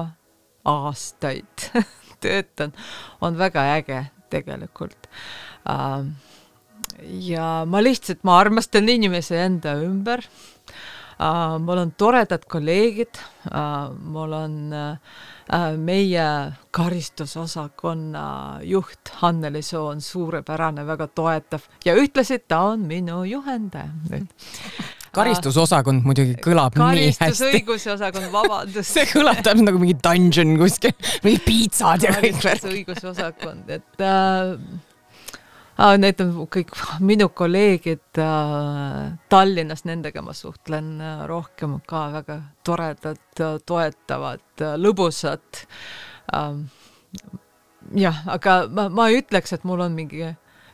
[0.65, 1.69] aastaid
[2.23, 2.73] töötan,
[3.21, 5.09] on väga äge tegelikult.
[5.69, 6.15] Ähm,
[7.29, 10.25] ja ma lihtsalt, ma armastan inimesi enda ümber.
[11.15, 13.21] Äh, mul on toredad kolleegid,
[13.53, 14.59] äh, mul on
[15.77, 16.27] meie
[16.73, 18.25] karistusosakonna
[18.65, 24.33] juht Hanneli Soon, suurepärane, väga toetav ja ühtlasi ta on minu juhendaja nüüd
[25.17, 27.21] karistusosakond muidugi kõlab nii hästi.
[27.25, 30.97] karistusõiguse osakond, vabandust see kõlab täpselt nagu mingi dungeon kuskil,
[31.27, 34.59] mingi piitsad ja kõik karistusõiguse osakond, et äh,
[35.75, 36.71] Need on kõik
[37.03, 44.45] minu kolleegid äh, Tallinnas, nendega ma suhtlen äh, rohkem ka väga toredad, toetavad,
[44.79, 45.65] lõbusad.
[46.31, 46.69] Ähm,
[47.99, 50.23] jah, aga ma, ma ei ütleks, et mul on mingi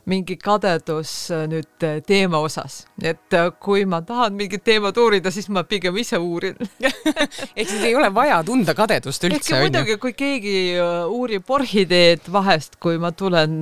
[0.09, 5.31] mingi kadedus äh, nüüd äh, teema osas, et äh, kui ma tahan mingit teemat uurida,
[5.33, 6.57] siis ma pigem ise uurin
[7.57, 10.55] ehk siis ei ole vaja tunda kadedust üldse, muidugi, kui keegi
[11.11, 13.61] uurib orhideed vahest, kui ma tulen,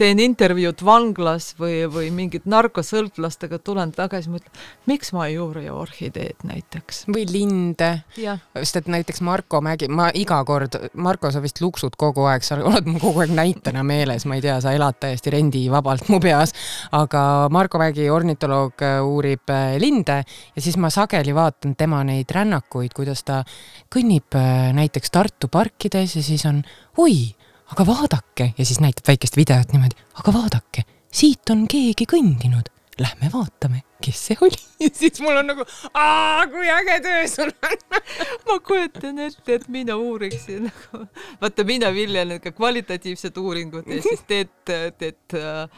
[0.00, 6.42] teen intervjuud vanglas või, või mingit narkosõltlastega, tulen tagasi, mõtlen, miks ma ei uuri orhideed
[6.48, 7.04] näiteks.
[7.12, 7.92] või linde.
[8.16, 12.58] sest et näiteks Marko Mägi, ma iga kord, Marko, sa vist luksud kogu aeg, sa
[12.58, 16.20] oled mul kogu aeg näitena meeles, ma ei tea, sa elad täiesti rendi vabalt mu
[16.22, 16.54] peas,
[16.96, 22.94] aga Margo Vägi, ornitoloog, uurib äh, linde ja siis ma sageli vaatan tema neid rännakuid,
[22.96, 23.42] kuidas ta
[23.92, 26.62] kõnnib äh, näiteks Tartu parkides ja siis on
[27.02, 27.28] oi,
[27.74, 28.52] aga vaadake!
[28.56, 34.26] ja siis näitab väikest videot niimoodi, aga vaadake, siit on keegi kõndinud, lähme vaatame kes
[34.30, 34.60] see oli
[35.00, 35.66] siis mul on nagu,
[36.52, 38.02] kui äge töö sul on
[38.48, 41.04] ma kujutan ette, et mina uuriksin nagu,
[41.42, 44.52] vaata, mina viljan ka kvalitatiivset uuringut ja siis teed,
[44.98, 45.68] teed äh,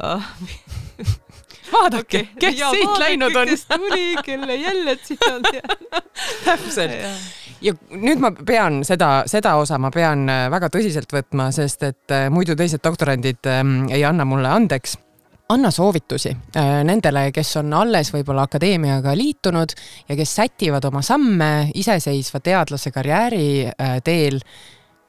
[1.72, 3.48] vaadake okay., kes ja, siit vaadake, läinud on.
[3.48, 5.42] kes tuli, kelle jäljed siin on
[6.44, 6.96] täpselt.
[7.60, 12.16] ja nüüd ma pean seda, seda osa ma pean äh, väga tõsiselt võtma, sest et
[12.16, 14.98] äh, muidu teised doktorandid ähm, ei anna mulle andeks
[15.50, 19.74] anna soovitusi äh, nendele, kes on alles võib-olla akadeemiaga liitunud
[20.08, 24.40] ja kes sätivad oma samme iseseisva teadlase karjääri äh, teel.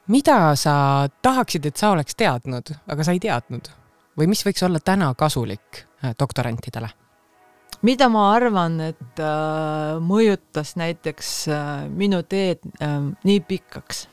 [0.07, 3.69] mida sa tahaksid, et sa oleks teadnud, aga sa ei teadnud
[4.17, 6.89] või mis võiks olla täna kasulik äh, doktorantidele?
[7.81, 14.07] mida ma arvan, et äh, mõjutas näiteks äh, minu teed äh, nii pikaks,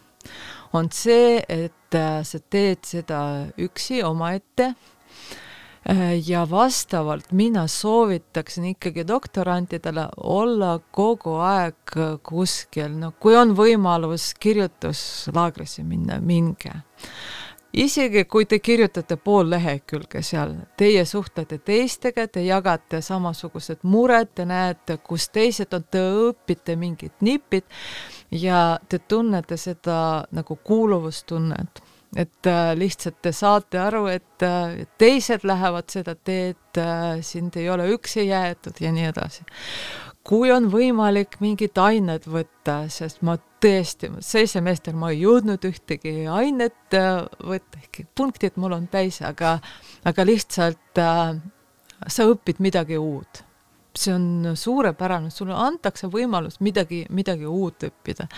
[0.76, 3.18] on see, et sa teed seda
[3.56, 4.74] üksi omaette
[6.26, 15.82] ja vastavalt mina soovitaksin ikkagi doktorantidele olla kogu aeg kuskil, no kui on võimalus kirjutuslaagrisse
[15.82, 16.72] minna, minge.
[17.72, 24.46] Isegi kui te kirjutate pool lehekülge seal, teie suhtlete teistega, te jagate samasugused mured, te
[24.48, 27.68] näete, kus teised on, te õpite mingid nipid
[28.32, 31.82] ja te tunnete seda nagu kuuluvustunnet
[32.16, 37.68] et äh, lihtsalt te saate aru, et äh, teised lähevad seda teed, äh, sind ei
[37.70, 39.44] ole üksi jäetud ja nii edasi.
[40.28, 46.26] kui on võimalik mingid ained võtta, sest ma tõesti, see semester ma ei jõudnud ühtegi
[46.28, 49.56] ainet võtta, ehkki punktid mul on täis, aga,
[50.04, 53.47] aga lihtsalt sa õpid midagi uut
[53.96, 58.28] see on suurepärane, sulle antakse võimalus midagi, midagi uut õppida.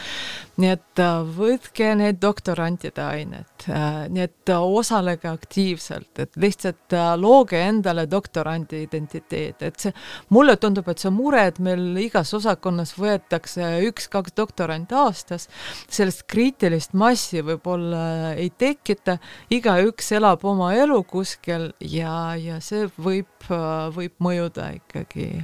[0.61, 6.97] nii et äh, võtke need doktorantide ained, äh, nii et äh, osalege aktiivselt, et lihtsalt
[7.21, 9.93] looge endale doktorandi identiteet, et see,
[10.31, 15.49] mulle tundub, et see mure, et meil igas osakonnas võetakse üks-kaks doktoranti aastas,
[15.89, 19.19] sellest kriitilist massi võib-olla ei tekita,
[19.53, 23.49] igaüks elab oma elu kuskil ja, ja see võib,
[23.97, 25.40] võib mõjuda ikkagi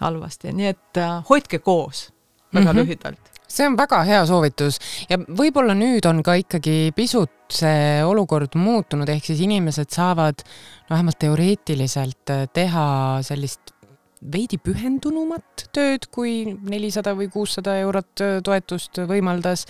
[0.00, 2.12] halvasti, nii et äh, hoidke koos.
[2.54, 2.82] Väga mm -hmm.
[2.82, 3.32] lühidalt.
[3.48, 4.78] See on väga hea soovitus.
[5.10, 10.42] Ja võib-olla nüüd on ka ikkagi pisut see olukord muutunud, ehk siis inimesed saavad
[10.90, 13.72] vähemalt teoreetiliselt äh, teha sellist
[14.32, 19.66] veidi pühendunumat tööd, kui nelisada või kuussada eurot äh, toetust võimaldas.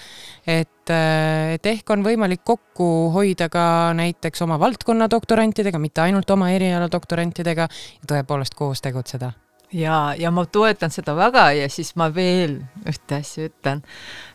[0.47, 6.51] et, et ehk on võimalik kokku hoida ka näiteks oma valdkonna doktorantidega, mitte ainult oma
[6.51, 9.33] eriala doktorantidega ja tõepoolest koos tegutseda
[9.73, 13.83] ja, ja ma toetan seda väga ja siis ma veel ühte asja ütlen.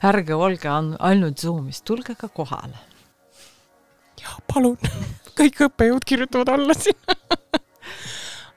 [0.03, 0.69] ärge olge
[0.99, 2.77] ainult Zoomis, tulge ka kohale.
[4.21, 4.77] ja palun,
[5.39, 7.15] kõik õppejõud kirjutavad alla sinna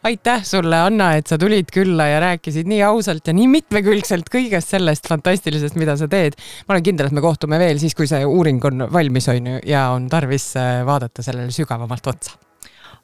[0.05, 4.75] aitäh sulle, Anna, et sa tulid külla ja rääkisid nii ausalt ja nii mitmekülgselt kõigest
[4.75, 6.37] sellest fantastilisest, mida sa teed.
[6.69, 9.61] ma olen kindel, et me kohtume veel siis, kui see uuring on valmis, on ju,
[9.69, 12.37] ja on tarvis äh, vaadata sellele sügavamalt otsa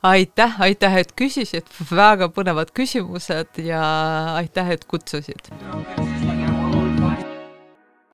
[0.03, 3.83] aitäh, aitäh, et küsisid, väga põnevad küsimused ja
[4.41, 5.53] aitäh, et kutsusid.